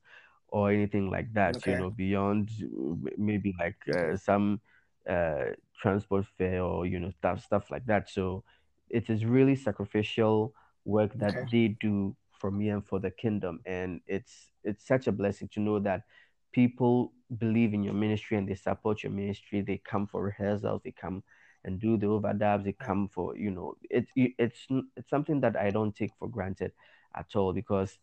or 0.49 0.71
anything 0.71 1.11
like 1.11 1.33
that, 1.35 1.67
you 1.67 1.77
know, 1.77 1.91
beyond 1.91 2.51
uh, 2.63 3.11
maybe 3.19 3.55
like 3.59 3.77
uh, 3.95 4.17
some 4.17 4.61
uh, 5.09 5.47
transport 5.81 6.27
fare 6.39 6.63
or 6.63 6.87
you 6.87 6.99
know 7.01 7.11
stuff 7.11 7.43
stuff 7.45 7.71
like 7.71 7.87
that. 7.87 8.09
So 8.11 8.45
it 8.89 9.11
is 9.11 9.25
really 9.25 9.57
sacrificial 9.57 10.55
work 10.87 11.13
that 11.17 11.37
Okay. 11.37 11.49
they 11.51 11.69
do 11.69 12.17
for 12.33 12.53
me 12.53 12.71
and 12.71 12.87
for 12.87 13.01
the 13.01 13.13
kingdom, 13.13 13.61
and 13.67 14.03
it's 14.07 14.53
it's 14.65 14.87
such 14.87 15.09
a 15.09 15.13
blessing 15.13 15.49
to 15.55 15.61
know 15.61 15.81
that 15.81 16.05
people 16.53 17.13
believe 17.39 17.75
in 17.75 17.85
your 17.85 17.95
ministry 17.95 18.39
and 18.39 18.49
they 18.49 18.55
support 18.57 19.05
your 19.05 19.13
ministry. 19.13 19.63
They 19.63 19.79
come 19.79 20.09
for 20.09 20.23
rehearsals, 20.25 20.83
they 20.85 20.93
come 20.93 21.25
and 21.65 21.81
do 21.81 21.99
the 21.99 22.07
overdubs, 22.07 22.65
they 22.65 22.73
come 22.75 23.09
for 23.09 23.37
you 23.37 23.51
know 23.53 23.77
it's 23.91 24.13
it's 24.17 24.67
it's 24.97 25.11
something 25.11 25.41
that 25.43 25.57
I 25.57 25.71
don't 25.71 25.95
take 25.97 26.13
for 26.19 26.29
granted 26.29 26.73
at 27.17 27.37
all 27.37 27.53
because 27.55 27.99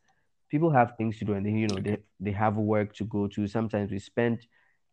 people 0.50 0.72
have 0.72 0.96
things 0.98 1.19
to 1.19 1.26
do 1.26 1.34
and 1.34 1.46
they 1.46 1.52
you 1.52 1.67
know 1.67 1.80
they 1.82 2.00
they 2.19 2.32
have 2.32 2.58
work 2.58 2.93
to 2.96 3.06
go 3.06 3.28
to. 3.30 3.48
Sometimes 3.48 3.91
we 3.91 4.00
spend 4.00 4.48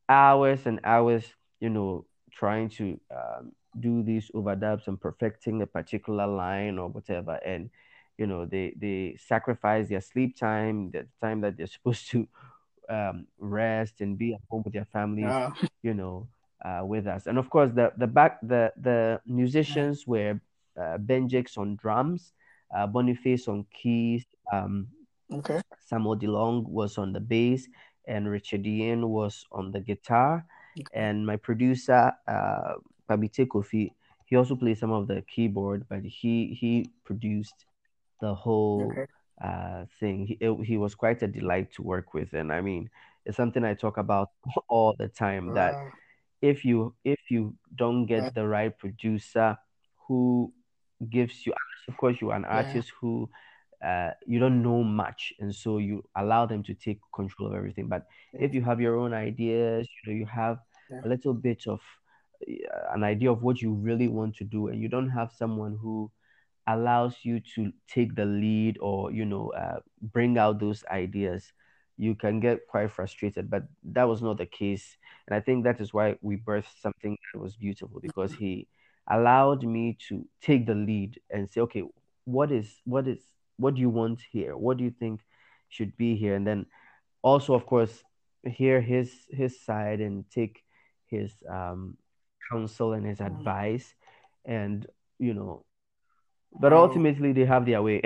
hours 0.08 0.66
and 0.66 0.80
hours, 0.84 1.24
you 1.60 1.70
know, 1.70 2.06
trying 2.32 2.68
to 2.70 3.00
um, 3.10 3.52
do 3.78 4.02
these 4.02 4.30
overdubs 4.34 4.88
and 4.88 5.00
perfecting 5.00 5.62
a 5.62 5.66
particular 5.66 6.26
line 6.26 6.78
or 6.78 6.88
whatever, 6.88 7.34
and 7.44 7.70
you 8.18 8.26
know 8.26 8.44
they 8.46 8.74
they 8.76 9.16
sacrifice 9.18 9.88
their 9.88 10.00
sleep 10.00 10.36
time, 10.36 10.90
the 10.90 11.06
time 11.20 11.40
that 11.42 11.56
they're 11.56 11.66
supposed 11.66 12.10
to 12.10 12.26
um, 12.88 13.26
rest 13.38 14.00
and 14.00 14.18
be 14.18 14.34
at 14.34 14.40
home 14.50 14.62
with 14.64 14.72
their 14.74 14.86
families, 14.92 15.24
Uh, 15.30 15.50
you 15.82 15.94
know, 15.94 16.26
uh, 16.64 16.82
with 16.84 17.06
us. 17.06 17.26
And 17.26 17.38
of 17.38 17.48
course, 17.50 17.70
the 17.72 17.92
the 17.96 18.06
back 18.06 18.40
the 18.42 18.72
the 18.76 19.20
musicians 19.26 20.06
were 20.06 20.40
uh, 20.76 20.98
Benjix 20.98 21.56
on 21.58 21.76
drums, 21.76 22.32
uh, 22.74 22.86
Boniface 22.86 23.48
on 23.48 23.64
keys, 23.72 24.24
um, 24.52 24.88
Okay. 25.32 25.60
Samuel 25.78 26.16
DeLong 26.16 26.66
was 26.68 26.98
on 26.98 27.12
the 27.12 27.20
bass, 27.20 27.68
and 28.06 28.28
Richard 28.28 28.66
Ian 28.66 29.08
was 29.08 29.46
on 29.52 29.70
the 29.70 29.80
guitar. 29.80 30.44
And 30.92 31.26
my 31.26 31.36
producer, 31.36 32.12
uh, 32.26 32.74
Kofi, 33.16 33.92
he 34.26 34.36
also 34.36 34.56
played 34.56 34.78
some 34.78 34.92
of 34.92 35.06
the 35.08 35.22
keyboard, 35.22 35.86
but 35.88 36.02
he 36.04 36.56
he 36.58 36.90
produced 37.04 37.64
the 38.20 38.34
whole 38.34 38.90
Okay. 38.92 39.06
uh, 39.42 39.84
thing. 39.98 40.26
He 40.26 40.34
it, 40.40 40.52
he 40.64 40.76
was 40.76 40.94
quite 40.94 41.22
a 41.22 41.26
delight 41.28 41.72
to 41.74 41.82
work 41.82 42.14
with, 42.14 42.32
and 42.32 42.52
I 42.52 42.60
mean, 42.60 42.90
it's 43.24 43.36
something 43.36 43.64
I 43.64 43.74
talk 43.74 43.96
about 43.98 44.30
all 44.68 44.94
the 44.98 45.08
time. 45.08 45.52
That 45.54 45.76
if 46.40 46.64
you 46.64 46.94
if 47.04 47.18
you 47.30 47.54
don't 47.74 48.06
get 48.06 48.34
the 48.34 48.46
right 48.46 48.76
producer 48.76 49.56
who 50.08 50.52
gives 51.10 51.46
you 51.46 51.52
of 51.88 51.96
course 51.96 52.20
you're 52.20 52.34
an 52.34 52.44
Yeah. 52.50 52.56
artist 52.56 52.92
who 53.00 53.28
uh, 53.84 54.10
you 54.26 54.38
don't 54.38 54.62
know 54.62 54.82
much 54.82 55.32
and 55.40 55.54
so 55.54 55.78
you 55.78 56.02
allow 56.16 56.46
them 56.46 56.62
to 56.62 56.74
take 56.74 56.98
control 57.14 57.48
of 57.48 57.54
everything 57.54 57.88
but 57.88 58.06
Yeah. 58.32 58.40
if 58.40 58.54
you 58.54 58.62
have 58.62 58.80
your 58.80 58.96
own 58.98 59.12
ideas 59.14 59.88
you 60.04 60.12
know 60.12 60.18
you 60.18 60.26
have 60.26 60.58
Yeah. 60.90 61.00
a 61.04 61.08
little 61.08 61.32
bit 61.32 61.66
of 61.66 61.80
uh, 61.80 61.99
an 62.92 63.04
idea 63.04 63.30
of 63.30 63.42
what 63.42 63.60
you 63.60 63.72
really 63.72 64.08
want 64.08 64.36
to 64.36 64.44
do 64.44 64.68
and 64.68 64.80
you 64.80 64.88
don't 64.88 65.10
have 65.10 65.32
someone 65.32 65.78
who 65.80 66.10
allows 66.66 67.16
you 67.22 67.40
to 67.54 67.72
take 67.88 68.14
the 68.14 68.24
lead 68.24 68.78
or 68.80 69.10
you 69.10 69.24
know 69.24 69.52
uh, 69.56 69.80
bring 70.00 70.38
out 70.38 70.60
those 70.60 70.84
ideas 70.90 71.52
you 72.00 72.14
can 72.14 72.40
get 72.40 72.66
quite 72.66 72.90
frustrated. 72.90 73.50
But 73.50 73.64
that 73.92 74.08
was 74.08 74.22
not 74.22 74.38
the 74.38 74.46
case. 74.46 74.96
And 75.26 75.36
i 75.36 75.40
think 75.40 75.64
that 75.64 75.80
is 75.80 75.92
why 75.92 76.16
we 76.22 76.38
birthed 76.38 76.80
something 76.80 77.16
that 77.32 77.38
was 77.38 77.56
beautiful 77.56 78.00
because 78.00 78.32
he 78.32 78.66
allowed 79.10 79.62
me 79.64 79.98
to 80.08 80.24
take 80.40 80.66
the 80.66 80.74
lead 80.74 81.20
and 81.30 81.50
say 81.50 81.60
okay 81.60 81.82
what 82.24 82.50
is 82.50 82.80
what 82.84 83.06
is 83.06 83.18
what 83.56 83.74
do 83.74 83.80
you 83.80 83.90
want 83.90 84.22
here? 84.32 84.56
What 84.56 84.78
do 84.78 84.84
you 84.84 84.90
think 84.90 85.20
should 85.68 85.94
be 85.96 86.16
here? 86.16 86.34
And 86.34 86.46
then 86.46 86.66
also 87.22 87.54
of 87.54 87.66
course 87.66 88.02
hear 88.44 88.80
his 88.80 89.12
his 89.30 89.60
side 89.60 90.00
and 90.00 90.24
take 90.30 90.62
his 91.06 91.32
um 91.48 91.98
counsel 92.50 92.92
and 92.92 93.06
his 93.06 93.18
Mm. 93.18 93.26
advice 93.26 93.94
and 94.44 94.86
you 95.18 95.34
know 95.34 95.64
but 96.60 96.72
ultimately 96.72 97.32
they 97.32 97.44
have 97.44 97.64
their 97.66 97.82
way 97.82 98.00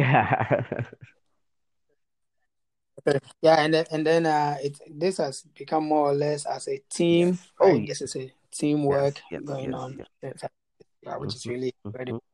Yeah, 3.43 3.61
and 3.61 3.75
then 3.75 3.85
and 3.91 4.07
then 4.07 4.27
uh, 4.27 4.57
it 4.63 4.79
this 4.89 5.19
has 5.19 5.43
become 5.55 5.85
more 5.85 6.11
or 6.11 6.15
less 6.15 6.47
as 6.47 6.69
a 6.69 6.81
team, 6.89 7.29
yes 7.29 7.53
oh 7.61 7.67
right? 7.69 7.89
yes 7.89 8.01
is 8.01 8.17
a 8.17 8.33
teamwork 8.51 9.17
yes 9.17 9.23
yes 9.31 9.43
going 9.45 9.75
on. 9.75 9.99
Yeah, 11.03 11.17
which 11.19 11.35
is 11.35 11.45
Mhm, 11.45 11.51
really 11.51 11.69
mhm. 11.69 11.75
incredible. 11.85 12.25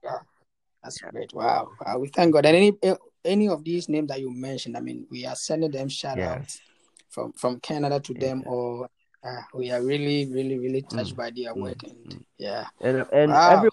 That's 0.83 0.99
great. 1.01 1.33
Wow. 1.35 1.73
Wow. 1.85 1.99
We 1.99 2.09
thank 2.09 2.33
God. 2.33 2.47
And 2.47 2.57
any 2.57 2.73
any 3.25 3.49
of 3.49 3.65
these 3.65 3.89
names 3.89 4.09
that 4.09 4.21
you 4.21 4.31
mentioned, 4.31 4.77
I 4.77 4.81
mean, 4.81 5.07
we 5.11 5.27
are 5.27 5.35
sending 5.37 5.71
them 5.71 5.89
shout 5.89 6.19
outs 6.21 6.61
from 7.11 7.33
from 7.33 7.59
Canada 7.61 7.99
to 8.01 8.15
them, 8.15 8.45
or 8.47 8.89
uh, 9.23 9.43
we 9.55 9.71
are 9.71 9.83
really, 9.83 10.27
really, 10.33 10.59
really 10.59 10.83
touched 10.83 11.15
mm, 11.15 11.17
by 11.17 11.31
their 11.31 11.55
mm, 11.55 11.63
work. 11.63 11.83
And 11.83 11.97
mm. 12.07 12.25
yeah, 12.39 12.67
and 12.81 13.07
and 13.13 13.33
wow. 13.33 13.51
every 13.53 13.71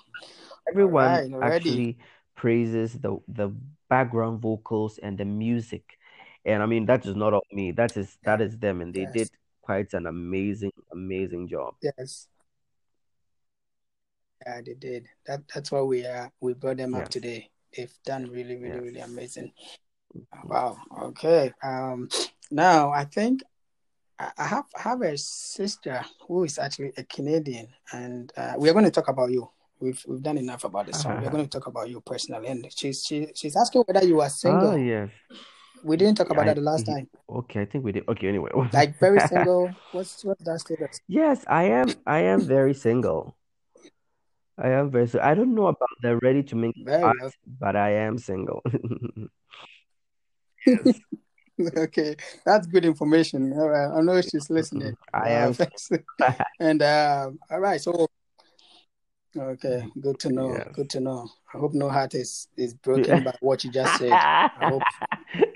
everyone 0.70 1.12
right, 1.12 1.54
actually 1.54 1.98
praises 2.36 2.94
the 3.00 3.18
the 3.28 3.50
background 3.90 4.42
vocals 4.42 5.00
and 5.00 5.18
the 5.18 5.26
music 5.26 5.98
and 6.46 6.62
i 6.62 6.66
mean 6.66 6.86
that 6.86 7.06
is 7.06 7.16
not 7.16 7.34
of 7.34 7.42
me 7.52 7.72
That 7.72 7.96
is 7.98 8.18
that 8.24 8.42
is 8.42 8.58
them 8.58 8.82
and 8.82 8.94
they 8.94 9.02
Yes. 9.02 9.14
did 9.14 9.30
quite 9.62 9.94
an 9.94 10.08
amazing 10.08 10.74
amazing 10.92 11.48
job 11.48 11.74
Yes. 11.82 12.28
Yeah, 14.46 14.62
they 14.66 14.74
did. 14.76 15.08
That 15.26 15.42
that's 15.54 15.72
why 15.72 15.82
we 15.82 16.06
are 16.06 16.32
we 16.40 16.54
brought 16.54 16.78
them 16.78 16.94
up 16.96 17.10
today. 17.10 17.50
They've 17.76 17.92
done 18.06 18.30
really, 18.30 18.56
really, 18.56 18.76
yes 18.76 18.82
really 18.82 19.00
amazing. 19.00 19.52
Mhm. 20.16 20.50
Wow. 20.50 20.78
Okay. 21.02 21.52
Um. 21.64 22.08
Now 22.52 22.92
I 22.92 23.04
think 23.06 23.42
I 24.20 24.48
have 24.48 24.66
I 24.78 24.82
have 24.82 25.02
a 25.02 25.18
sister 25.18 26.04
who 26.28 26.44
is 26.44 26.58
actually 26.58 26.92
a 26.98 27.04
Canadian, 27.04 27.68
and 27.92 28.32
uh, 28.36 28.54
we 28.58 28.70
are 28.70 28.74
going 28.74 28.86
to 28.86 28.92
talk 28.92 29.10
about 29.10 29.32
you. 29.32 29.50
we've 29.80 30.04
we've 30.08 30.24
done 30.24 30.38
enough 30.38 30.64
about 30.64 30.88
the 30.88 30.94
song. 30.94 31.22
We're 31.22 31.30
going 31.30 31.44
to 31.44 31.50
talk 31.50 31.68
about 31.68 31.90
you 31.90 32.02
personally. 32.02 32.48
And 32.48 32.66
she's 32.76 33.06
she, 33.06 33.28
she's 33.36 33.56
asking 33.56 33.84
whether 33.86 34.06
you 34.06 34.22
are 34.22 34.30
single. 34.30 34.72
Oh 34.72 34.76
yes. 34.76 35.10
We 35.84 35.98
didn't 35.98 36.18
talk 36.18 36.32
about 36.32 36.44
I- 36.44 36.46
that 36.46 36.56
the 36.56 36.62
last 36.62 36.86
time. 36.86 37.08
Okay, 37.30 37.62
I 37.62 37.66
think 37.66 37.84
we 37.84 37.92
did. 37.92 38.08
Okay, 38.08 38.28
anyway. 38.28 38.50
Like 38.74 38.98
very 39.00 39.20
single. 39.20 39.70
What's 39.92 40.24
what's 40.26 40.44
that 40.46 40.60
status? 40.62 41.02
Yes, 41.08 41.46
I 41.48 41.64
am. 41.66 41.94
I 42.06 42.20
am 42.20 42.42
very 42.42 42.74
single. 42.74 43.38
I 44.58 44.70
am 44.70 44.90
very. 44.90 45.08
I 45.20 45.36
don't 45.36 45.54
know 45.54 45.68
about 45.68 45.90
the 46.02 46.18
ready 46.18 46.42
to 46.44 46.56
mingle 46.56 46.82
Very 46.86 47.04
part, 47.04 47.18
well. 47.22 47.32
but 47.60 47.76
I 47.76 47.92
am 47.92 48.18
single. 48.18 48.64
okay, 51.78 52.16
that's 52.46 52.68
good 52.68 52.86
information. 52.86 53.54
All 53.54 53.70
right, 53.70 53.98
I 53.98 54.02
know 54.02 54.22
she's 54.22 54.50
listening. 54.50 54.96
I 55.14 55.30
Uh, 55.30 55.54
am. 55.54 55.56
and 56.60 56.82
uh, 56.82 57.32
all 57.50 57.60
right, 57.60 57.82
so 57.82 58.08
okay, 59.38 59.86
good 60.00 60.20
to 60.20 60.30
know. 60.30 60.54
Yes. 60.54 60.68
Good 60.74 60.90
to 60.92 61.00
know. 61.00 61.30
I 61.54 61.58
hope 61.58 61.74
no 61.74 61.90
heart 61.90 62.14
is 62.16 62.48
is 62.58 62.74
broken 62.74 63.24
by 63.24 63.34
what 63.40 63.64
you 63.64 63.72
just 63.72 63.98
said. 63.98 64.12
I 64.12 64.68
hope 64.68 64.84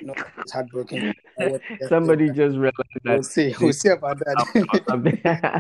no 0.02 0.14
heart 0.14 0.34
is 0.44 0.52
heartbroken. 0.52 1.14
by 1.38 1.46
what 1.46 1.62
you 1.70 1.78
just 1.78 1.90
Somebody 1.90 2.28
said. 2.28 2.36
just 2.36 2.58
realized 2.58 2.76
We'll 3.04 3.18
that 3.18 3.26
see. 3.26 3.56
We'll 3.60 3.74
see 3.74 3.90
about 3.90 4.20
that. 4.20 5.52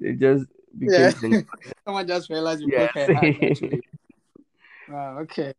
It 0.00 0.18
just 0.18 0.46
yeah, 0.80 1.10
someone 1.84 2.06
just 2.06 2.30
realized 2.30 2.62
you 2.62 2.68
Yes. 2.68 2.92
broke 2.94 3.08
her 3.08 3.14
heart. 3.14 3.34
Actually, 3.42 3.82
wow. 4.88 5.18
Okay. 5.20 5.52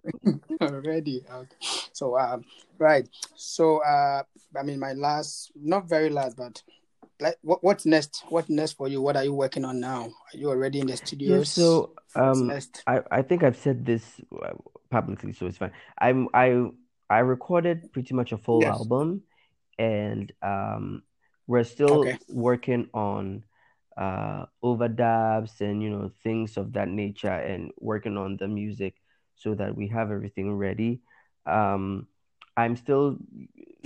Already. 0.60 1.22
Okay. 1.30 1.56
So 1.92 2.18
um 2.18 2.44
right. 2.78 3.08
So 3.36 3.78
uh 3.84 4.22
I 4.58 4.62
mean 4.62 4.78
my 4.78 4.92
last 4.92 5.52
not 5.56 5.88
very 5.88 6.10
last 6.10 6.36
but 6.36 6.62
like 7.20 7.36
what 7.42 7.62
what's 7.62 7.86
next? 7.86 8.24
What 8.28 8.48
next 8.48 8.72
for 8.72 8.88
you? 8.88 9.00
What 9.00 9.16
are 9.16 9.24
you 9.24 9.34
working 9.34 9.64
on 9.64 9.80
now? 9.80 10.04
Are 10.04 10.36
you 10.36 10.48
already 10.48 10.80
in 10.80 10.86
the 10.86 10.96
Yeah, 11.20 11.42
so 11.42 11.92
um? 12.16 12.50
I 12.86 13.00
I 13.10 13.22
think 13.22 13.44
I've 13.44 13.56
said 13.56 13.86
this 13.86 14.20
uh, 14.42 14.54
publicly, 14.90 15.32
so 15.32 15.46
it's 15.46 15.58
fine. 15.58 15.72
I'm 15.98 16.28
I 16.34 16.66
I 17.08 17.18
recorded 17.20 17.92
pretty 17.92 18.14
much 18.14 18.32
a 18.32 18.38
full 18.38 18.62
Yes. 18.62 18.78
album, 18.78 19.22
and 19.78 20.32
um, 20.42 21.02
we're 21.46 21.64
still 21.64 22.06
Okay. 22.06 22.18
working 22.28 22.88
on 22.94 23.44
uh 23.96 24.46
overdubs 24.64 25.60
and 25.60 25.82
you 25.82 25.90
know 25.90 26.10
things 26.24 26.56
of 26.56 26.72
that 26.72 26.88
nature, 26.88 27.28
and 27.30 27.70
working 27.78 28.16
on 28.16 28.36
the 28.38 28.48
music 28.48 28.96
so 29.42 29.54
that 29.54 29.76
we 29.76 29.88
have 29.88 30.10
everything 30.10 30.54
ready. 30.56 31.00
Um, 31.46 32.06
I'm 32.56 32.76
still 32.76 33.18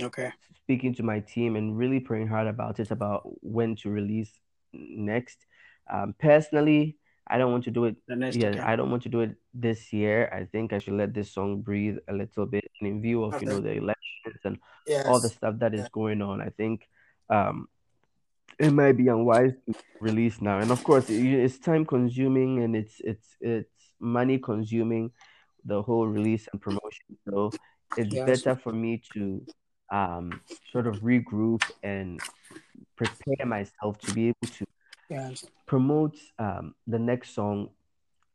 Okay. 0.01 0.31
speaking 0.63 0.93
to 0.95 1.03
my 1.03 1.19
team 1.21 1.55
and 1.55 1.77
really 1.77 1.99
praying 1.99 2.27
hard 2.27 2.47
about 2.47 2.79
it 2.79 2.91
about 2.91 3.21
when 3.41 3.75
to 3.77 3.89
release 3.89 4.31
next. 4.73 5.45
Um, 5.91 6.13
personally, 6.19 6.97
I 7.27 7.37
don't 7.37 7.51
want 7.51 7.63
to 7.65 7.71
do 7.71 7.85
it. 7.85 7.95
The 8.07 8.15
next 8.15 8.35
Yeah, 8.35 8.49
okay. 8.49 8.59
I 8.61 8.75
don't 8.75 8.91
want 8.91 9.03
to 9.03 9.09
do 9.09 9.21
it 9.21 9.35
this 9.53 9.91
year. 9.93 10.29
I 10.33 10.45
think 10.45 10.73
I 10.73 10.79
should 10.79 10.93
let 10.93 11.13
this 11.13 11.33
song 11.33 11.61
breathe 11.61 11.97
a 12.07 12.13
little 12.13 12.45
bit. 12.45 12.69
And 12.79 12.89
in 12.89 13.01
view 13.01 13.23
of, 13.23 13.41
you 13.41 13.47
know, 13.47 13.61
the 13.61 13.71
elections 13.71 14.41
and 14.43 14.57
all 15.07 15.19
the 15.19 15.29
stuff 15.29 15.55
that 15.59 15.73
is 15.73 15.83
Yeah. 15.83 15.89
going 15.93 16.21
on, 16.21 16.41
I 16.41 16.49
think 16.49 16.87
um, 17.29 17.67
it 18.59 18.71
might 18.71 18.97
be 18.97 19.07
unwise 19.07 19.53
to 19.65 19.75
release 19.99 20.41
now. 20.41 20.59
And 20.59 20.71
of 20.71 20.83
course, 20.83 21.09
it, 21.09 21.21
it's 21.23 21.59
time 21.59 21.85
consuming 21.85 22.63
and 22.63 22.75
it's 22.75 22.99
it's 23.01 23.35
it's 23.41 23.93
money 23.99 24.37
consuming, 24.39 25.11
the 25.67 25.81
whole 25.83 26.07
release 26.07 26.47
and 26.53 26.61
promotion. 26.61 27.17
So 27.29 27.55
it's 27.97 28.13
Yes. 28.13 28.25
better 28.25 28.55
for 28.55 28.73
me 28.73 29.01
to 29.13 29.41
um, 29.91 30.41
sort 30.71 30.87
of 30.87 30.97
regroup 31.01 31.61
and 31.83 32.21
prepare 32.97 33.45
myself 33.45 33.99
to 33.99 34.11
be 34.11 34.29
able 34.29 34.53
to 34.57 34.65
Yes. 35.09 35.45
promote 35.67 36.17
um, 36.39 36.75
the 36.87 36.99
next 36.99 37.35
song 37.35 37.69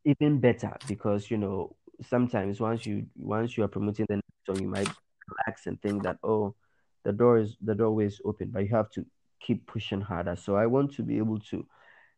even 0.04 0.40
better 0.40 0.76
because 0.88 1.30
you 1.30 1.38
know 1.38 1.74
sometimes 2.08 2.60
once 2.60 2.86
you 2.86 3.06
once 3.16 3.56
you 3.56 3.64
are 3.64 3.68
promoting 3.68 4.06
the 4.08 4.16
next 4.16 4.46
song 4.46 4.60
you 4.60 4.68
might 4.68 4.88
relax 5.28 5.66
and 5.66 5.80
think 5.82 6.02
that 6.02 6.16
oh 6.24 6.54
the 7.04 7.12
door 7.12 7.38
is 7.38 7.56
the 7.62 7.74
doorway 7.74 8.06
is 8.06 8.20
open 8.24 8.50
but 8.50 8.60
you 8.64 8.68
have 8.74 8.90
to 8.90 9.04
keep 9.40 9.66
pushing 9.66 10.00
harder 10.00 10.36
so 10.36 10.56
i 10.56 10.66
want 10.66 10.92
to 10.92 11.02
be 11.02 11.18
able 11.18 11.38
to 11.38 11.64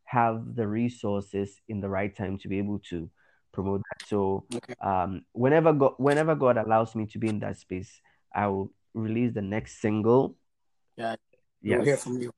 have 0.05 0.55
the 0.57 0.66
resources 0.66 1.61
in 1.68 1.81
the 1.81 1.88
right 1.88 2.16
time 2.16 2.38
to 2.38 2.48
be 2.48 2.59
able 2.59 2.79
to 2.79 3.09
promote 3.54 3.80
that 3.88 4.06
so 4.08 4.44
Okay. 4.54 4.74
um 4.80 5.22
whenever 5.32 5.72
god 5.72 5.94
whenever 5.98 6.34
god 6.34 6.56
allows 6.58 6.94
me 6.94 7.06
to 7.06 7.18
be 7.18 7.28
in 7.28 7.38
that 7.40 7.56
space 7.56 7.90
i 8.34 8.46
will 8.46 8.70
release 8.94 9.32
the 9.32 9.42
next 9.54 9.80
single 9.80 10.36
Yeah. 10.96 11.16
We'll 11.62 11.84
hear 11.84 11.94
yes 11.94 12.02
from 12.04 12.20
you. 12.20 12.30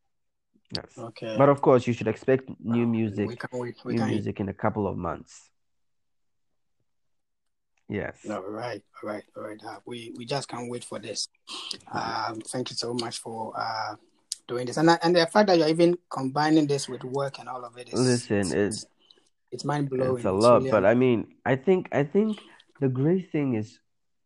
yes 0.76 0.90
Okay. 0.98 1.34
but 1.40 1.48
of 1.48 1.58
course 1.60 1.86
you 1.88 1.94
should 1.96 2.08
expect 2.08 2.44
new 2.60 2.86
music 2.86 3.28
We 3.28 3.36
can 3.36 3.58
wait. 3.60 3.76
We 3.84 3.92
new 3.94 4.04
music 4.14 4.40
in 4.40 4.48
a 4.48 4.54
couple 4.64 4.86
of 4.86 4.96
months. 4.96 5.50
Yes. 7.88 8.18
All 8.28 8.42
right, 8.42 8.82
all 9.02 9.10
right, 9.10 9.22
all 9.36 9.44
right. 9.44 9.60
Uh, 9.62 9.78
we 9.86 10.12
we 10.18 10.24
just 10.26 10.48
can't 10.48 10.68
wait 10.68 10.84
for 10.84 10.98
this. 10.98 11.28
Um, 11.92 12.40
thank 12.52 12.70
you 12.70 12.76
so 12.76 12.94
much 12.94 13.18
for 13.24 13.52
uh 13.56 13.94
doing 14.48 14.66
this, 14.66 14.76
and 14.76 14.90
and 14.90 15.14
the 15.14 15.26
fact 15.26 15.46
that 15.46 15.58
you're 15.58 15.68
even 15.68 15.94
combining 16.10 16.66
this 16.66 16.88
with 16.88 17.04
work 17.04 17.38
and 17.38 17.48
all 17.48 17.64
of 17.64 17.78
it 17.78 17.86
is 17.92 17.94
Listen, 17.94 18.50
it's 18.52 18.86
it's 19.52 19.64
mind 19.64 19.90
blowing. 19.90 20.16
it's 20.16 20.24
a 20.24 20.32
lot, 20.32 20.58
really 20.58 20.70
but 20.70 20.84
I 20.84 20.94
mean, 20.94 21.34
I 21.44 21.56
think 21.56 21.88
I 21.92 22.04
think 22.04 22.38
the 22.80 22.88
great 22.88 23.30
thing 23.30 23.54
is 23.54 23.78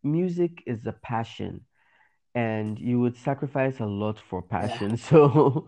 music 0.02 0.62
is 0.66 0.86
a 0.86 0.92
passion, 0.92 1.62
and 2.34 2.78
you 2.78 3.00
would 3.00 3.16
sacrifice 3.16 3.80
a 3.80 3.86
lot 3.86 4.18
for 4.18 4.42
passion. 4.42 4.96
So 5.10 5.66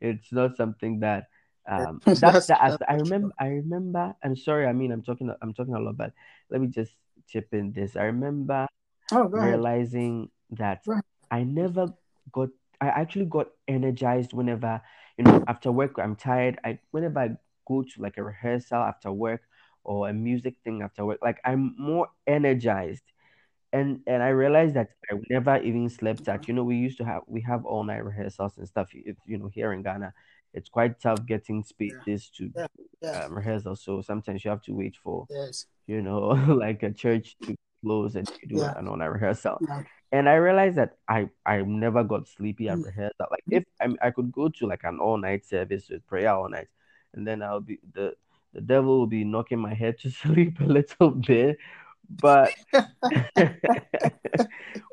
it's 0.00 0.32
not 0.32 0.56
something 0.56 1.00
that 1.00 1.26
um 1.68 2.00
that's 2.06 2.46
That's- 2.46 2.48
that's 2.48 2.82
I 2.88 2.94
remember 2.94 3.32
I 3.38 3.46
remember 3.48 4.14
I'm 4.22 4.36
sorry, 4.36 4.66
I 4.66 4.72
mean 4.72 4.92
I'm 4.92 5.02
talking 5.02 5.32
I'm 5.42 5.54
talking 5.54 5.74
a 5.74 5.80
lot, 5.80 5.96
but 5.96 6.12
let 6.50 6.60
me 6.60 6.68
just 6.68 6.92
chip 7.28 7.48
in 7.52 7.72
this. 7.72 7.96
I 7.96 8.04
remember 8.04 8.66
oh, 9.12 9.24
realizing 9.28 10.30
that 10.50 10.82
I 11.30 11.42
never 11.44 11.92
got 12.32 12.48
I 12.80 12.88
actually 12.88 13.26
got 13.26 13.48
energized 13.66 14.32
whenever 14.32 14.80
you 15.18 15.24
know 15.24 15.44
after 15.48 15.72
work 15.72 15.98
I'm 15.98 16.16
tired 16.16 16.58
I 16.64 16.78
whenever 16.90 17.18
I 17.20 17.30
go 17.66 17.82
to 17.82 18.02
like 18.02 18.16
a 18.18 18.22
rehearsal 18.24 18.78
after 18.78 19.12
work 19.12 19.42
or 19.84 20.08
a 20.08 20.12
music 20.12 20.54
thing 20.64 20.82
after 20.82 21.04
work 21.04 21.18
like 21.22 21.40
I'm 21.44 21.74
more 21.78 22.08
energized 22.26 23.04
and 23.72 24.00
and 24.06 24.22
I 24.22 24.28
realized 24.28 24.74
that 24.74 24.90
I 25.10 25.16
never 25.30 25.58
even 25.58 25.88
slept 25.88 26.28
at 26.28 26.46
you 26.48 26.54
know 26.54 26.64
we 26.64 26.76
used 26.76 26.98
to 26.98 27.04
have 27.04 27.22
we 27.26 27.40
have 27.42 27.64
all 27.64 27.84
night 27.84 28.04
rehearsals 28.04 28.56
and 28.58 28.68
stuff 28.68 28.90
it, 28.94 29.16
you 29.26 29.38
know 29.38 29.48
here 29.48 29.72
in 29.72 29.82
Ghana 29.82 30.12
it's 30.52 30.68
quite 30.68 31.00
tough 31.00 31.26
getting 31.26 31.62
spaces 31.64 32.30
to 32.38 32.50
Yeah. 32.54 32.66
Yeah. 33.02 33.24
um, 33.24 33.34
rehearsal 33.34 33.76
so 33.76 34.00
sometimes 34.00 34.44
you 34.44 34.50
have 34.50 34.62
to 34.62 34.72
wait 34.72 34.96
for 35.02 35.26
Yes. 35.30 35.66
you 35.86 36.00
know, 36.00 36.28
like 36.48 36.82
a 36.82 36.90
church 36.92 37.36
to 37.44 37.54
close 37.84 38.16
and 38.16 38.26
you 38.42 38.48
do 38.48 38.60
Yeah. 38.60 38.78
an 38.78 38.88
on 38.88 39.00
rehearsal. 39.00 39.60
Yeah. 39.68 39.82
And 40.12 40.28
I 40.28 40.34
realized 40.34 40.76
that 40.76 40.96
I 41.08 41.28
I 41.44 41.62
never 41.62 42.04
got 42.04 42.28
sleepy 42.28 42.68
at 42.68 42.78
Mm. 42.78 42.84
rehearsal. 42.84 43.26
Like 43.30 43.44
if 43.50 43.64
I 43.80 43.88
I 44.06 44.10
could 44.10 44.32
go 44.32 44.48
to 44.48 44.66
like 44.66 44.84
an 44.84 44.98
all 45.00 45.18
night 45.18 45.44
service 45.44 45.90
with 45.90 46.06
prayer 46.06 46.30
all 46.30 46.48
night, 46.48 46.68
and 47.14 47.26
then 47.26 47.42
I'll 47.42 47.60
be 47.60 47.78
the 47.94 48.14
the 48.52 48.60
devil 48.60 48.98
will 49.00 49.06
be 49.06 49.24
knocking 49.24 49.58
my 49.58 49.74
head 49.74 49.98
to 50.00 50.10
sleep 50.22 50.60
a 50.60 50.64
little 50.64 51.10
bit, 51.10 51.58
but 52.08 52.52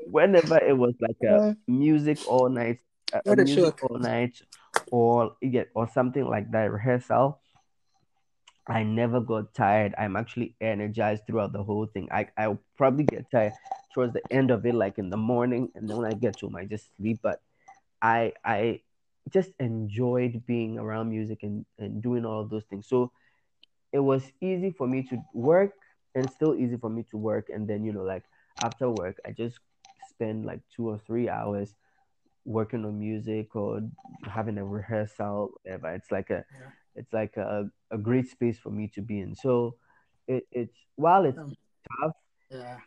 whenever 0.06 0.58
it 0.58 0.78
was 0.78 0.96
like 1.00 1.18
a 1.24 1.36
Uh, 1.38 1.54
music 1.68 2.20
all 2.28 2.50
night, 2.50 2.80
a, 3.14 3.22
a 3.30 3.36
music 3.36 3.76
all 3.84 3.98
night, 4.00 4.42
or 4.92 5.36
yeah, 5.42 5.64
or 5.74 5.88
something 5.90 6.26
like 6.26 6.52
that 6.52 6.72
rehearsal, 6.72 7.40
I 8.68 8.84
never 8.84 9.20
got 9.22 9.54
tired. 9.54 9.94
I'm 9.98 10.16
actually 10.16 10.56
energized 10.62 11.26
throughout 11.28 11.54
the 11.54 11.64
whole 11.64 11.86
thing. 11.88 12.10
I 12.12 12.28
I'll 12.38 12.60
probably 12.78 13.06
get 13.06 13.30
tired 13.32 13.54
towards 13.94 14.14
the 14.14 14.22
end 14.32 14.52
of 14.52 14.66
it, 14.66 14.76
like 14.76 14.98
in 14.98 15.10
the 15.10 15.18
morning, 15.18 15.72
and 15.76 15.90
then 15.90 15.98
when 15.98 16.12
I 16.12 16.16
get 16.16 16.40
home, 16.40 16.56
I 16.56 16.66
just 16.66 16.96
sleep. 16.98 17.20
But 17.22 17.42
I 18.02 18.34
I 18.46 18.82
just 19.30 19.52
enjoyed 19.60 20.44
being 20.46 20.78
around 20.78 21.10
music 21.10 21.40
and, 21.44 21.66
and 21.78 22.02
doing 22.02 22.26
all 22.26 22.42
of 22.42 22.50
those 22.50 22.66
things. 22.66 22.88
So 22.88 23.12
it 23.92 24.00
was 24.00 24.24
easy 24.42 24.72
for 24.72 24.88
me 24.88 25.04
to 25.04 25.24
work 25.34 25.74
and 26.16 26.30
still 26.32 26.56
easy 26.56 26.78
for 26.78 26.90
me 26.90 27.06
to 27.12 27.18
work. 27.18 27.50
And 27.50 27.68
then, 27.68 27.84
you 27.84 27.94
know, 27.94 28.04
like 28.04 28.24
after 28.60 28.90
work, 28.90 29.18
I 29.26 29.32
just 29.32 29.60
spend 30.10 30.46
like 30.46 30.62
two 30.76 30.90
or 30.90 31.00
three 31.06 31.30
hours 31.30 31.76
working 32.46 32.86
on 32.86 33.00
music 33.00 33.56
or 33.56 33.82
having 34.26 34.58
a 34.58 34.66
rehearsal, 34.66 35.52
whatever. 35.64 35.90
It's 35.94 36.12
like 36.12 36.30
a 36.30 36.46
Yeah. 36.52 36.70
it's 36.96 37.14
like 37.14 37.38
a, 37.38 37.70
a 37.92 37.98
great 37.98 38.28
space 38.30 38.58
for 38.60 38.70
me 38.70 38.88
to 38.96 39.02
be 39.02 39.20
in. 39.20 39.36
So 39.36 39.76
it, 40.28 40.46
it's 40.52 40.78
while 40.96 41.26
it's 41.26 41.38
Um, 41.38 41.56
tough, 42.02 42.14
Yeah. 42.50 42.78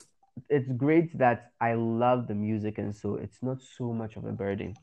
it's 0.48 0.70
great 0.72 1.16
that 1.18 1.52
I 1.60 1.74
love 1.74 2.26
the 2.28 2.34
music 2.34 2.78
and 2.78 2.94
so 2.94 3.16
it's 3.16 3.42
not 3.42 3.60
so 3.62 3.92
much 3.92 4.16
of 4.16 4.24
a 4.24 4.32
burden. 4.32 4.76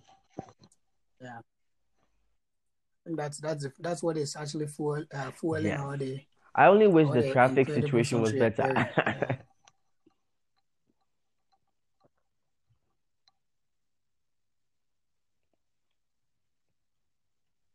And 3.05 3.17
that's 3.17 3.39
that's 3.39 3.65
that's 3.79 4.03
what 4.03 4.17
is 4.17 4.36
actually 4.36 4.67
fuel 4.67 5.03
uh, 5.13 5.31
fueling 5.31 5.65
Yes. 5.65 5.79
all 5.79 5.97
the 5.97 6.19
I 6.55 6.67
only 6.67 6.88
wish 6.88 7.10
the 7.12 7.23
traffic 7.31 7.69
situation 7.69 8.21
was 8.21 8.31
songs 8.31 8.34
we 8.34 8.41
are 8.41 8.51
better. 8.51 8.73
Yeah. 9.07 9.36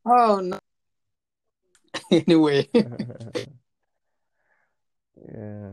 Oh 0.07 0.41
no. 0.41 0.59
anyway. 2.11 2.69
yeah. 5.17 5.73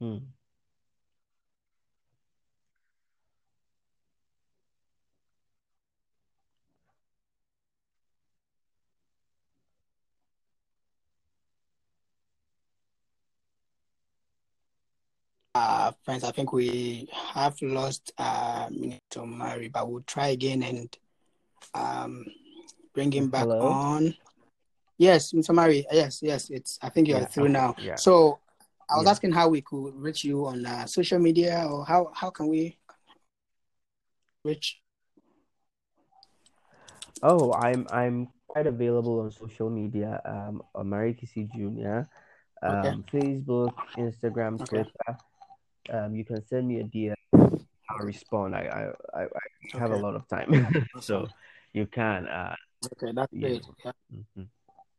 Hmm. 0.00 0.16
uh, 15.54 15.92
friends, 16.04 16.24
I 16.24 16.30
think 16.32 16.52
we 16.52 17.08
have 17.12 17.60
lost 17.60 18.12
uh, 18.18 18.68
Minister 18.70 19.20
Omari, 19.20 19.68
but 19.68 19.90
we'll 19.90 20.02
try 20.02 20.28
again 20.28 20.62
and 20.62 20.96
um, 21.74 22.24
bring 22.94 23.12
him 23.12 23.28
back 23.28 23.42
Hello? 23.42 23.60
on. 23.60 24.14
Yes, 24.98 25.32
Mr. 25.32 25.50
Omari. 25.50 25.86
Yes, 25.92 26.20
yes. 26.22 26.50
It's. 26.50 26.78
I 26.82 26.88
think 26.90 27.08
you're 27.08 27.18
Yeah, 27.20 27.26
through 27.26 27.44
okay, 27.44 27.52
now. 27.52 27.74
yeah. 27.82 27.94
So 27.96 28.38
I 28.90 28.96
was 28.96 29.06
Yeah. 29.06 29.12
asking 29.12 29.32
how 29.32 29.48
we 29.48 29.60
could 29.62 29.94
reach 29.94 30.24
you 30.24 30.46
on 30.46 30.66
uh, 30.66 30.86
social 30.86 31.18
media, 31.18 31.66
or 31.70 31.86
how 31.86 32.10
how 32.14 32.30
can 32.30 32.48
we 32.48 32.76
reach? 34.44 34.82
Oh, 37.22 37.52
I'm 37.52 37.86
I'm 37.90 38.28
quite 38.48 38.66
available 38.66 39.20
on 39.20 39.30
social 39.30 39.70
media. 39.70 40.20
Um, 40.24 40.62
Omari 40.74 41.14
Kisi 41.14 41.46
Jr. 41.54 42.08
Okay. 42.62 42.88
Um, 42.88 43.04
Facebook, 43.12 43.72
Instagram, 43.96 44.60
Okay. 44.60 44.82
Twitter. 44.82 45.10
Um, 45.90 46.14
you 46.14 46.24
can 46.24 46.44
send 46.46 46.66
me 46.66 46.80
a 46.80 46.84
DM. 46.84 47.14
I'll 47.32 48.04
respond. 48.04 48.54
I 48.54 48.90
I, 49.14 49.22
I, 49.22 49.24
I 49.24 49.78
have 49.78 49.90
a 49.92 49.96
lot 49.96 50.14
of 50.14 50.26
time, 50.28 50.50
so 51.00 51.28
you 51.72 51.86
can. 51.86 52.26
Uh, 52.26 52.56
Okay, 52.96 53.12
that's 53.14 53.32
great. 53.38 53.60
Yeah, 53.84 53.92
mhm. 54.10 54.48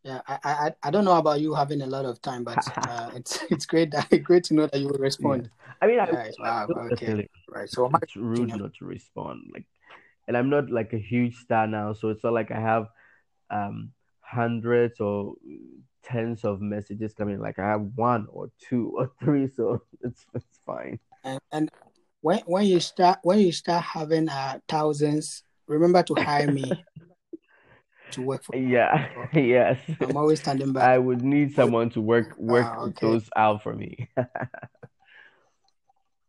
Yeah. 0.04 0.22
I, 0.28 0.40
I 0.44 0.74
I 0.84 0.92
don't 0.92 1.06
know 1.06 1.18
about 1.18 1.42
you 1.42 1.54
having 1.54 1.82
a 1.82 1.88
lot 1.88 2.06
of 2.06 2.22
time, 2.22 2.44
but 2.44 2.58
uh, 2.90 3.12
it's 3.16 3.42
it's 3.50 3.66
great 3.66 3.92
that 3.92 4.10
great 4.24 4.44
to 4.46 4.54
know 4.54 4.68
that 4.68 4.80
you 4.80 4.88
will 4.88 4.98
Yeah. 4.98 5.04
respond. 5.04 5.50
I 5.82 5.88
mean, 5.88 6.00
I. 6.00 6.06
I 6.06 6.32
Wow. 6.40 6.68
Okay. 6.92 7.28
Right. 7.50 7.70
So, 7.70 7.90
It's 8.02 8.16
rude 8.16 8.50
Junior. 8.50 8.64
not 8.64 8.74
to 8.76 8.86
respond. 8.86 9.52
Like, 9.54 9.66
and 10.28 10.38
I'm 10.38 10.50
not 10.50 10.70
like 10.72 10.94
a 10.94 10.98
huge 11.00 11.36
star 11.36 11.68
now, 11.68 11.94
so 11.94 12.10
it's 12.10 12.24
not 12.24 12.34
like 12.34 12.52
I 12.52 12.60
have 12.60 12.88
um 13.50 13.92
hundreds 14.22 15.00
or 15.00 15.36
tens 16.04 16.44
of 16.46 16.62
messages 16.62 17.14
coming. 17.14 17.40
Like 17.40 17.60
I 17.60 17.68
have 17.68 17.82
one 17.96 18.28
or 18.32 18.50
two 18.70 18.94
or 18.96 19.12
three, 19.24 19.48
so 19.48 19.82
it's 20.02 20.26
it's 20.34 20.60
fine. 20.66 21.00
And, 21.24 21.40
and 21.52 21.70
when 22.22 22.40
when 22.46 22.66
you 22.66 22.80
start 22.80 23.20
when 23.24 23.40
you 23.40 23.52
start 23.52 23.84
having 23.84 24.30
uh, 24.30 24.60
thousands, 24.68 25.44
remember 25.68 26.04
to 26.04 26.16
hire 26.16 26.48
me 26.48 26.84
to 28.14 28.22
work 28.22 28.44
for. 28.44 28.56
Yeah, 28.56 29.08
yes. 29.34 29.78
I'm 30.00 30.18
always 30.18 30.40
standing 30.40 30.72
by. 30.74 30.82
I 30.82 30.98
would 30.98 31.22
need 31.22 31.54
someone 31.56 31.90
to 31.92 32.02
work 32.02 32.38
work 32.38 32.66
Ah, 32.66 32.84
okay. 32.86 33.08
those 33.08 33.30
out 33.36 33.64
for 33.64 33.74
me. 33.74 34.10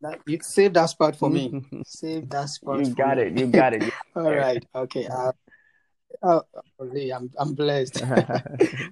That, 0.01 0.19
you 0.27 0.39
save 0.43 0.75
that 0.75 0.87
spot 0.87 1.15
for 1.15 1.31
me. 1.31 1.63
Save 1.87 2.29
that 2.31 2.49
spot 2.49 2.85
you 2.85 2.93
got 2.93 3.19
me. 3.19 3.23
it. 3.23 3.39
You 3.39 3.47
got 3.47 3.73
it. 3.73 3.95
All 4.17 4.35
right. 4.35 4.65
Okay. 4.75 5.07
Uh, 5.07 5.31
oh, 6.25 6.43
really, 6.81 7.13
I'm 7.13 7.31
I'm 7.39 7.55
blessed. 7.55 8.03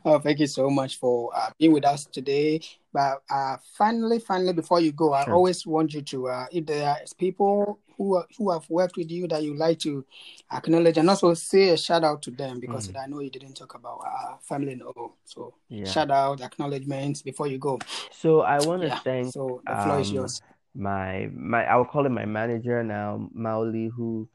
oh, 0.04 0.20
thank 0.20 0.38
you 0.38 0.46
so 0.46 0.70
much 0.70 0.98
for 1.00 1.32
uh, 1.34 1.50
being 1.58 1.72
with 1.72 1.84
us 1.84 2.04
today. 2.06 2.60
But 2.92 3.22
uh, 3.28 3.56
finally, 3.76 4.20
finally, 4.20 4.52
before 4.52 4.78
you 4.80 4.92
go, 4.92 5.12
I 5.12 5.24
Sure. 5.24 5.34
always 5.34 5.66
want 5.66 5.94
you 5.94 6.02
to, 6.02 6.28
uh, 6.28 6.46
if 6.52 6.66
there 6.66 6.88
are 6.88 6.98
people 7.18 7.80
who 8.00 8.16
are, 8.16 8.26
who 8.38 8.50
have 8.50 8.64
worked 8.70 8.96
with 8.96 9.10
you 9.10 9.28
that 9.28 9.42
you 9.42 9.54
like 9.54 9.78
to 9.80 10.02
acknowledge, 10.50 10.96
and 10.96 11.10
also 11.10 11.34
say 11.34 11.68
a 11.68 11.76
shout 11.76 12.02
out 12.02 12.22
to 12.22 12.30
them 12.30 12.58
because 12.58 12.88
Mm. 12.88 12.96
I 13.02 13.06
know 13.06 13.20
you 13.20 13.28
didn't 13.28 13.56
talk 13.56 13.74
about 13.74 14.00
uh, 14.06 14.36
family 14.40 14.72
and 14.72 14.82
all. 14.82 15.16
So 15.24 15.52
Yeah. 15.68 15.84
shout 15.84 16.10
out, 16.10 16.40
acknowledgements 16.40 17.20
before 17.20 17.46
you 17.46 17.58
go. 17.58 17.78
So 18.10 18.40
I 18.40 18.58
want 18.60 18.80
to 18.82 18.88
Yeah. 18.88 19.00
thank 19.04 19.34
So 19.34 19.60
the 19.66 19.76
floor 19.76 20.00
is 20.00 20.08
um 20.08 20.14
yours. 20.14 20.40
my 20.74 21.28
my 21.34 21.66
I 21.66 21.76
will 21.76 21.84
call 21.84 22.06
him 22.06 22.14
my 22.14 22.24
manager 22.24 22.82
now, 22.82 23.28
Mauli, 23.34 23.88
who 23.88 24.28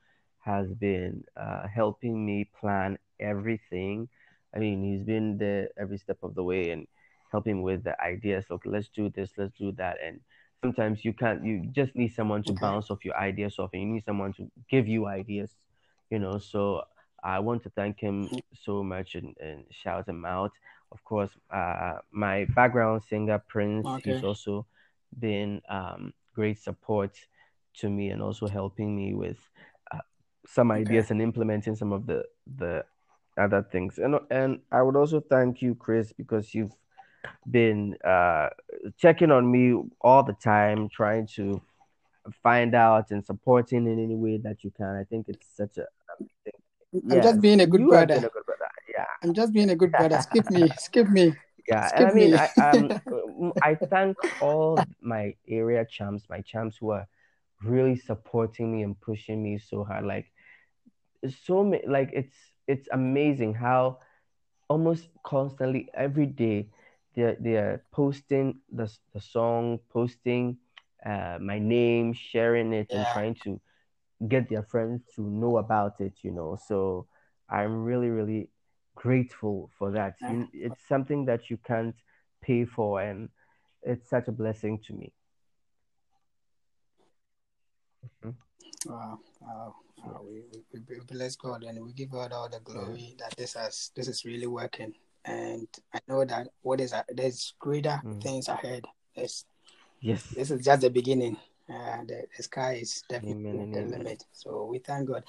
has 0.45 0.67
been 0.78 1.23
uh, 1.36 1.65
helping 1.67 2.23
me 2.23 2.45
plan 2.60 2.99
everything. 3.19 4.08
I 4.56 4.60
mean, 4.60 4.84
he's 4.84 5.01
been 5.04 5.39
there 5.39 5.69
every 5.75 5.97
step 5.97 6.19
of 6.21 6.36
the 6.36 6.43
way 6.43 6.69
and 6.69 6.86
helping 7.32 7.63
with 7.63 7.84
the 7.84 7.99
ideas. 7.99 8.45
Okay, 8.51 8.69
let's 8.69 8.89
do 8.89 9.10
this, 9.10 9.32
let's 9.38 9.58
do 9.58 9.71
that. 9.82 9.97
And 10.06 10.21
sometimes 10.65 11.06
you 11.06 11.13
can't. 11.13 11.43
You 11.45 11.67
just 11.71 11.95
need 11.95 12.13
someone 12.13 12.43
to 12.43 12.54
Okay. 12.54 12.62
bounce 12.62 12.89
off 12.89 13.06
your 13.06 13.17
ideas 13.17 13.60
off, 13.60 13.71
and 13.73 13.82
you 13.84 13.88
need 13.88 14.06
someone 14.06 14.34
to 14.34 14.49
give 14.69 14.88
you 14.88 15.06
ideas. 15.08 15.51
You 16.10 16.19
know, 16.19 16.38
so 16.39 16.84
I 17.23 17.39
want 17.39 17.63
to 17.63 17.69
thank 17.69 17.99
him 17.99 18.30
so 18.63 18.84
much 18.84 19.15
and, 19.15 19.36
and 19.39 19.65
shout 19.71 20.08
him 20.08 20.25
out. 20.25 20.51
Of 20.91 21.04
course, 21.04 21.32
uh, 21.54 21.99
my 22.12 22.45
background 22.56 23.04
singer 23.04 23.39
Prince, 23.47 23.88
he's 24.04 24.23
also 24.23 24.65
been 25.19 25.62
um, 25.69 26.13
great 26.34 26.60
support 26.60 27.12
to 27.80 27.89
me 27.89 28.10
and 28.10 28.21
also 28.21 28.47
helping 28.47 28.95
me 28.95 29.13
with 29.13 29.38
uh, 29.93 29.99
some 30.47 30.71
Okay. 30.71 30.82
ideas 30.82 31.12
and 31.12 31.21
implementing 31.21 31.75
some 31.75 31.91
of 31.93 32.06
the 32.06 32.23
the 32.58 32.86
other 33.38 33.63
things. 33.71 33.97
And 33.97 34.15
and 34.32 34.60
I 34.71 34.82
would 34.82 34.95
also 34.95 35.19
thank 35.19 35.62
you, 35.62 35.75
Chris, 35.75 36.13
because 36.13 36.54
you've 36.54 36.73
been 37.49 37.95
uh, 38.03 38.49
checking 38.97 39.31
on 39.31 39.49
me 39.51 39.79
all 40.01 40.23
the 40.23 40.33
time, 40.33 40.89
trying 40.89 41.27
to 41.35 41.61
find 42.41 42.73
out 42.73 43.11
and 43.11 43.25
supporting 43.25 43.85
in 43.88 43.99
any 44.03 44.15
way 44.15 44.38
that 44.38 44.63
you 44.63 44.71
can. 44.71 44.95
I 44.95 45.03
think 45.03 45.27
it's 45.29 45.47
such 45.55 45.77
a 45.77 45.85
I'm 46.93 47.01
yes. 47.09 47.23
just 47.23 47.41
being 47.41 47.59
a 47.59 47.67
good 47.67 47.81
You 47.81 47.89
brother. 47.89 48.15
a 48.15 48.19
good 48.19 48.31
brother. 48.45 48.69
Yeah. 48.95 49.05
I'm 49.23 49.33
just 49.33 49.53
being 49.53 49.69
a 49.69 49.75
good 49.75 49.91
brother. 49.97 50.19
Skip 50.21 50.49
me. 50.49 50.69
Skip 50.77 51.09
me. 51.09 51.33
Yeah, 51.67 51.91
and 51.95 52.05
I 52.05 52.11
Skip 52.11 52.15
mean, 52.15 52.31
me. 52.31 52.38
I 52.38 52.71
um, 52.71 53.53
I 53.63 53.75
thank 53.75 54.17
all 54.41 54.79
my 55.01 55.35
area 55.47 55.85
champs, 55.85 56.23
my 56.29 56.41
champs 56.41 56.77
who 56.77 56.91
are 56.91 57.07
really 57.63 57.97
supporting 57.97 58.71
me 58.71 58.83
and 58.83 58.99
pushing 58.99 59.41
me 59.41 59.57
so 59.57 59.83
hard. 59.83 60.05
Like, 60.05 60.31
so 61.45 61.63
ma- 61.63 61.77
like 61.88 62.11
it's 62.13 62.35
it's 62.67 62.88
amazing 62.91 63.55
how 63.55 63.99
almost 64.67 65.07
constantly 65.23 65.89
every 65.93 66.25
day 66.25 66.69
they're 67.15 67.38
they're 67.39 67.84
posting 67.91 68.60
the 68.71 68.91
the 69.13 69.21
song, 69.21 69.80
posting 69.89 70.58
uh 71.06 71.38
my 71.39 71.60
name, 71.60 72.13
sharing 72.13 72.73
it, 72.73 72.88
and 72.91 73.06
trying 73.13 73.36
to 73.43 73.60
get 74.28 74.49
their 74.49 74.63
friends 74.63 75.01
to 75.15 75.21
know 75.21 75.58
about 75.58 75.99
it. 75.99 76.13
You 76.21 76.32
know, 76.32 76.58
so 76.67 77.08
I'm 77.49 77.84
really 77.84 78.10
really 78.10 78.49
grateful 78.95 79.69
for 79.78 79.91
that. 79.91 80.15
Yeah. 80.21 80.45
It's 80.54 80.88
something 80.88 81.25
that 81.25 81.49
you 81.49 81.58
can't 81.58 81.95
pay 82.41 82.65
for, 82.65 83.01
and 83.01 83.30
it's 83.84 84.10
such 84.10 84.28
a 84.28 84.32
blessing 84.32 84.80
to 84.88 84.93
me. 84.93 85.13
Mhm. 88.23 88.36
Wow, 88.86 89.19
wow, 89.41 89.75
wow. 90.04 90.21
We, 90.23 90.43
we, 90.51 90.63
we 90.73 90.80
we 90.88 91.00
bless 91.06 91.35
God 91.35 91.63
and 91.63 91.83
we 91.83 91.94
give 91.94 92.12
God 92.12 92.31
all 92.31 92.50
the 92.50 92.60
glory 92.60 93.15
that 93.19 93.35
this 93.37 93.54
has 93.54 93.92
this 93.96 94.08
is 94.08 94.25
really 94.25 94.48
working. 94.48 94.94
And 95.26 95.67
I 95.94 96.00
know 96.08 96.23
that 96.26 96.48
what 96.62 96.80
is 96.82 96.94
there's 97.10 97.54
greater 97.60 98.02
Mm. 98.06 98.21
things 98.21 98.48
ahead. 98.48 98.86
This 99.15 99.46
Yes. 100.02 100.23
this 100.30 100.52
is 100.52 100.63
just 100.63 100.82
the 100.82 100.90
beginning. 100.90 101.38
Uh, 101.67 102.04
the, 102.06 102.26
the 102.38 102.44
sky 102.44 102.73
is 102.82 103.02
definitely 103.10 103.50
and 103.50 103.73
the 103.73 103.80
amen. 103.80 103.90
limit. 103.92 104.23
So 104.34 104.65
we 104.65 104.78
thank 104.80 105.08
God. 105.08 105.23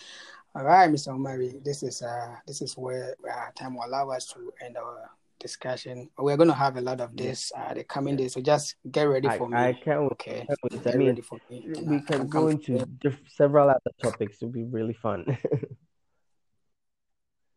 All 0.55 0.65
right, 0.65 0.91
Mr. 0.91 1.09
Omari, 1.15 1.61
this 1.65 1.83
is 1.83 2.03
uh 2.03 2.37
this 2.47 2.61
is 2.61 2.77
where 2.77 3.15
uh, 3.25 3.51
time 3.55 3.75
will 3.77 3.87
allow 3.87 4.11
us 4.11 4.27
to 4.35 4.53
end 4.63 4.77
our 4.77 5.11
discussion. 5.39 6.11
We're 6.19 6.37
going 6.37 6.49
to 6.49 6.55
have 6.55 6.77
a 6.77 6.81
lot 6.81 7.01
of 7.01 7.17
this 7.17 7.53
uh, 7.57 7.73
the 7.75 7.85
coming 7.85 8.15
Yeah. 8.15 8.25
days. 8.25 8.35
So 8.35 8.41
just 8.43 8.77
get 8.91 9.05
ready 9.05 9.29
I 9.29 9.39
for 9.39 9.49
I 9.55 9.73
me. 9.73 9.81
can't 9.83 10.03
wait. 10.03 10.13
Okay, 10.13 10.45
Can't 10.47 10.59
wait. 10.63 10.81
I 10.81 10.91
get 10.91 10.97
mean, 10.99 11.09
ready 11.09 11.23
for 11.23 11.39
me. 11.49 11.65
And 11.75 11.89
we 11.89 11.97
I 11.97 12.01
can 12.01 12.19
can 12.21 12.29
go 12.29 12.49
into 12.49 12.85
diff- 13.01 13.21
several 13.29 13.71
other 13.71 13.81
topics. 14.03 14.37
It'll 14.43 14.53
be 14.53 14.65
really 14.65 14.95
fun. 14.95 15.25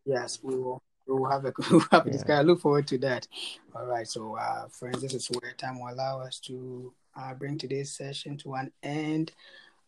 Yes, 0.06 0.42
we 0.42 0.56
will. 0.56 0.82
We 1.10 1.18
will 1.18 1.30
have 1.30 1.44
a 1.44 1.52
we 1.70 1.76
will 1.76 1.84
have 1.90 2.06
a 2.06 2.10
discussion. 2.10 2.38
I 2.38 2.42
look 2.42 2.60
forward 2.60 2.86
to 2.88 2.98
that. 2.98 3.26
All 3.74 3.86
right, 3.86 4.06
so 4.06 4.36
uh, 4.36 4.68
friends, 4.68 5.02
this 5.02 5.12
is 5.12 5.26
where 5.28 5.52
time 5.54 5.80
will 5.80 5.92
allow 5.92 6.20
us 6.20 6.38
to 6.40 6.92
uh, 7.18 7.34
bring 7.34 7.58
today's 7.58 7.90
session 7.92 8.36
to 8.38 8.54
an 8.54 8.70
end. 8.82 9.32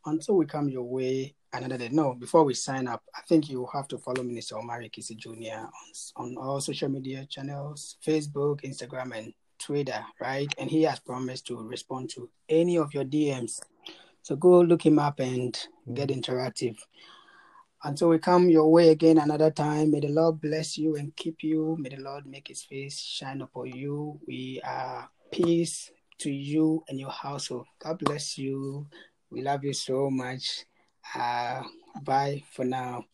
Until 0.04 0.36
we 0.36 0.46
come 0.46 0.68
your 0.68 0.82
way 0.82 1.32
another 1.52 1.78
day. 1.78 1.88
No, 1.92 2.14
before 2.14 2.42
we 2.42 2.54
sign 2.54 2.88
up, 2.88 3.04
I 3.16 3.20
think 3.28 3.48
you 3.48 3.68
have 3.72 3.86
to 3.88 3.98
follow 3.98 4.24
Minister 4.24 4.58
Omari 4.58 4.90
Kisi 4.90 5.16
Jr. 5.16 5.58
on 5.60 5.70
on 6.16 6.36
all 6.36 6.60
social 6.60 6.88
media 6.88 7.24
channels, 7.26 7.98
Facebook, 8.04 8.62
Instagram, 8.62 9.16
and 9.16 9.32
Twitter, 9.60 10.04
right? 10.20 10.52
And 10.58 10.68
he 10.68 10.82
has 10.82 10.98
promised 10.98 11.46
to 11.46 11.56
respond 11.62 12.10
to 12.10 12.28
any 12.48 12.78
of 12.78 12.92
your 12.92 13.04
DMs. 13.04 13.60
So 14.22 14.34
go 14.34 14.60
look 14.60 14.84
him 14.84 14.98
up 14.98 15.20
and 15.20 15.56
get 15.94 16.08
Mhm. 16.08 16.20
interactive. 16.20 16.78
Until 17.84 18.10
we 18.10 18.18
come 18.18 18.48
your 18.48 18.70
way 18.70 18.90
again 18.90 19.18
another 19.18 19.50
time, 19.50 19.90
may 19.90 19.98
the 19.98 20.08
Lord 20.08 20.40
bless 20.40 20.78
you 20.78 20.94
and 20.94 21.14
keep 21.16 21.42
you. 21.42 21.76
May 21.80 21.88
the 21.88 22.00
Lord 22.02 22.26
make 22.26 22.46
his 22.46 22.62
face 22.62 23.00
shine 23.00 23.40
upon 23.42 23.72
you. 23.72 24.20
We 24.26 24.60
are 24.64 25.10
peace 25.32 25.90
to 26.18 26.30
you 26.30 26.84
and 26.88 27.00
your 27.00 27.10
household. 27.10 27.66
God 27.80 27.98
bless 27.98 28.38
you. 28.38 28.86
We 29.30 29.42
love 29.42 29.64
you 29.64 29.72
so 29.72 30.10
much. 30.10 30.64
Uh, 31.12 31.62
bye 32.04 32.44
for 32.52 32.64
now. 32.64 33.04